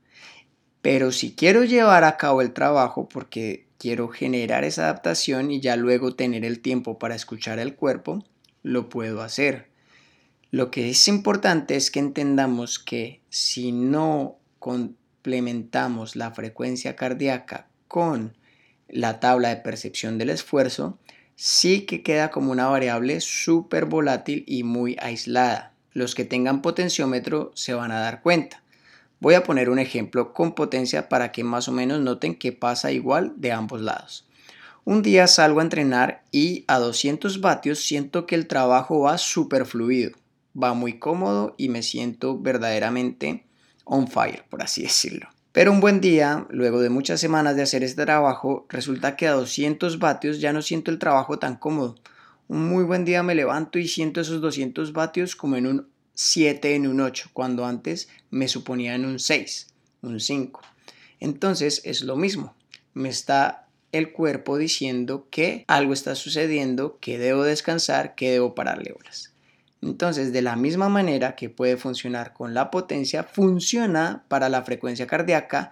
Pero 0.81 1.11
si 1.11 1.35
quiero 1.35 1.63
llevar 1.63 2.03
a 2.03 2.17
cabo 2.17 2.41
el 2.41 2.53
trabajo, 2.53 3.07
porque 3.07 3.66
quiero 3.77 4.07
generar 4.07 4.63
esa 4.63 4.83
adaptación 4.83 5.51
y 5.51 5.59
ya 5.59 5.75
luego 5.75 6.15
tener 6.15 6.45
el 6.45 6.59
tiempo 6.59 6.97
para 6.99 7.15
escuchar 7.15 7.59
al 7.59 7.75
cuerpo, 7.75 8.25
lo 8.63 8.89
puedo 8.89 9.21
hacer. 9.21 9.69
Lo 10.51 10.71
que 10.71 10.89
es 10.89 11.07
importante 11.07 11.75
es 11.75 11.91
que 11.91 11.99
entendamos 11.99 12.79
que 12.79 13.21
si 13.29 13.71
no 13.71 14.37
complementamos 14.59 16.15
la 16.15 16.31
frecuencia 16.31 16.95
cardíaca 16.95 17.67
con 17.87 18.35
la 18.87 19.19
tabla 19.19 19.49
de 19.49 19.57
percepción 19.57 20.17
del 20.17 20.29
esfuerzo, 20.29 20.97
sí 21.35 21.81
que 21.81 22.01
queda 22.01 22.31
como 22.31 22.51
una 22.51 22.67
variable 22.67 23.19
súper 23.21 23.85
volátil 23.85 24.43
y 24.47 24.63
muy 24.63 24.95
aislada. 24.99 25.73
Los 25.91 26.15
que 26.15 26.25
tengan 26.25 26.61
potenciómetro 26.61 27.51
se 27.55 27.73
van 27.73 27.91
a 27.91 27.99
dar 27.99 28.21
cuenta. 28.21 28.63
Voy 29.19 29.33
a 29.33 29.43
poner 29.43 29.69
un 29.69 29.79
ejemplo 29.79 30.33
con 30.33 30.53
potencia 30.53 31.09
para 31.09 31.31
que 31.31 31.43
más 31.43 31.67
o 31.67 31.71
menos 31.71 31.99
noten 31.99 32.35
que 32.35 32.51
pasa 32.51 32.91
igual 32.91 33.33
de 33.37 33.51
ambos 33.51 33.81
lados. 33.81 34.27
Un 34.85 35.01
día 35.01 35.27
salgo 35.27 35.59
a 35.59 35.63
entrenar 35.63 36.23
y 36.31 36.63
a 36.67 36.77
200 36.77 37.41
vatios 37.41 37.79
siento 37.79 38.25
que 38.25 38.35
el 38.35 38.47
trabajo 38.47 39.01
va 39.01 39.17
súper 39.17 39.65
fluido. 39.65 40.11
va 40.59 40.73
muy 40.73 40.97
cómodo 40.97 41.53
y 41.57 41.69
me 41.69 41.83
siento 41.83 42.39
verdaderamente 42.39 43.45
on 43.83 44.07
fire, 44.07 44.43
por 44.49 44.63
así 44.63 44.81
decirlo. 44.83 45.29
Pero 45.51 45.71
un 45.71 45.81
buen 45.81 46.01
día, 46.01 46.45
luego 46.49 46.79
de 46.81 46.89
muchas 46.89 47.19
semanas 47.19 47.55
de 47.55 47.63
hacer 47.63 47.83
este 47.83 48.05
trabajo, 48.05 48.65
resulta 48.69 49.15
que 49.15 49.27
a 49.27 49.33
200 49.33 49.99
vatios 49.99 50.39
ya 50.39 50.53
no 50.53 50.61
siento 50.61 50.91
el 50.91 50.99
trabajo 50.99 51.39
tan 51.39 51.55
cómodo. 51.55 51.95
Un 52.47 52.69
muy 52.69 52.83
buen 52.83 53.05
día 53.05 53.23
me 53.23 53.35
levanto 53.35 53.79
y 53.79 53.87
siento 53.87 54.21
esos 54.21 54.41
200 54.41 54.93
vatios 54.93 55.35
como 55.35 55.55
en 55.55 55.67
un 55.67 55.87
7, 56.19 56.73
en 56.73 56.87
un 56.87 56.99
8, 56.99 57.29
cuando 57.31 57.63
antes 57.63 58.09
me 58.31 58.47
suponía 58.47 58.95
en 58.95 59.05
un 59.05 59.19
6, 59.19 59.67
un 60.01 60.19
5. 60.19 60.61
Entonces 61.19 61.81
es 61.85 62.01
lo 62.01 62.15
mismo, 62.15 62.55
me 62.95 63.09
está 63.09 63.67
el 63.91 64.11
cuerpo 64.11 64.57
diciendo 64.57 65.27
que 65.29 65.63
algo 65.67 65.93
está 65.93 66.15
sucediendo, 66.15 66.97
que 66.99 67.19
debo 67.19 67.43
descansar, 67.43 68.15
que 68.15 68.31
debo 68.31 68.55
pararle 68.55 68.95
horas. 68.97 69.31
Entonces, 69.83 70.33
de 70.33 70.41
la 70.41 70.55
misma 70.55 70.89
manera 70.89 71.35
que 71.35 71.51
puede 71.51 71.77
funcionar 71.77 72.33
con 72.33 72.55
la 72.55 72.71
potencia, 72.71 73.23
funciona 73.23 74.23
para 74.27 74.49
la 74.49 74.63
frecuencia 74.63 75.05
cardíaca 75.05 75.71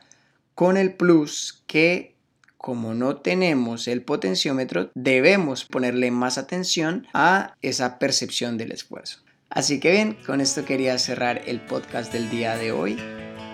con 0.53 0.77
el 0.77 0.93
plus 0.93 1.63
que 1.65 2.13
como 2.57 2.93
no 2.93 3.17
tenemos 3.17 3.87
el 3.87 4.03
potenciómetro, 4.03 4.89
debemos 4.95 5.65
ponerle 5.65 6.09
más 6.09 6.37
atención 6.37 7.07
a 7.13 7.55
esa 7.61 7.99
percepción 7.99 8.57
del 8.57 8.71
esfuerzo. 8.71 9.24
Así 9.49 9.79
que 9.79 9.91
bien, 9.91 10.17
con 10.25 10.41
esto 10.41 10.65
quería 10.65 10.97
cerrar 10.97 11.41
el 11.45 11.61
podcast 11.61 12.11
del 12.11 12.29
día 12.29 12.57
de 12.57 12.71
hoy, 12.71 12.97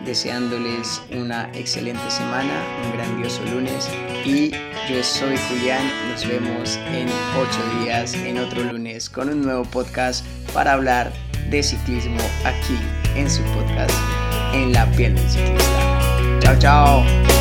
deseándoles 0.06 1.02
una 1.12 1.52
excelente 1.54 2.10
semana, 2.10 2.52
un 2.86 2.94
grandioso 2.98 3.44
lunes 3.54 3.88
y 4.26 4.52
yo 4.90 5.04
soy 5.04 5.38
Julián, 5.48 5.84
nos 6.10 6.28
vemos 6.28 6.78
en 6.88 7.08
ocho 7.40 7.84
días, 7.84 8.14
en 8.16 8.40
otro 8.40 8.64
lunes, 8.64 9.10
con 9.10 9.30
un 9.30 9.42
nuevo 9.42 9.64
podcast 9.64 10.26
para 10.54 10.74
hablar 10.74 11.12
de 11.50 11.62
ciclismo 11.62 12.22
aquí 12.46 12.78
en 13.16 13.30
su 13.30 13.44
podcast 13.44 13.94
En 14.54 14.74
la 14.74 14.90
piel 14.92 15.16
del 15.16 15.30
ciclista. 15.30 16.40
Chao, 16.40 16.60
chao. 16.60 17.41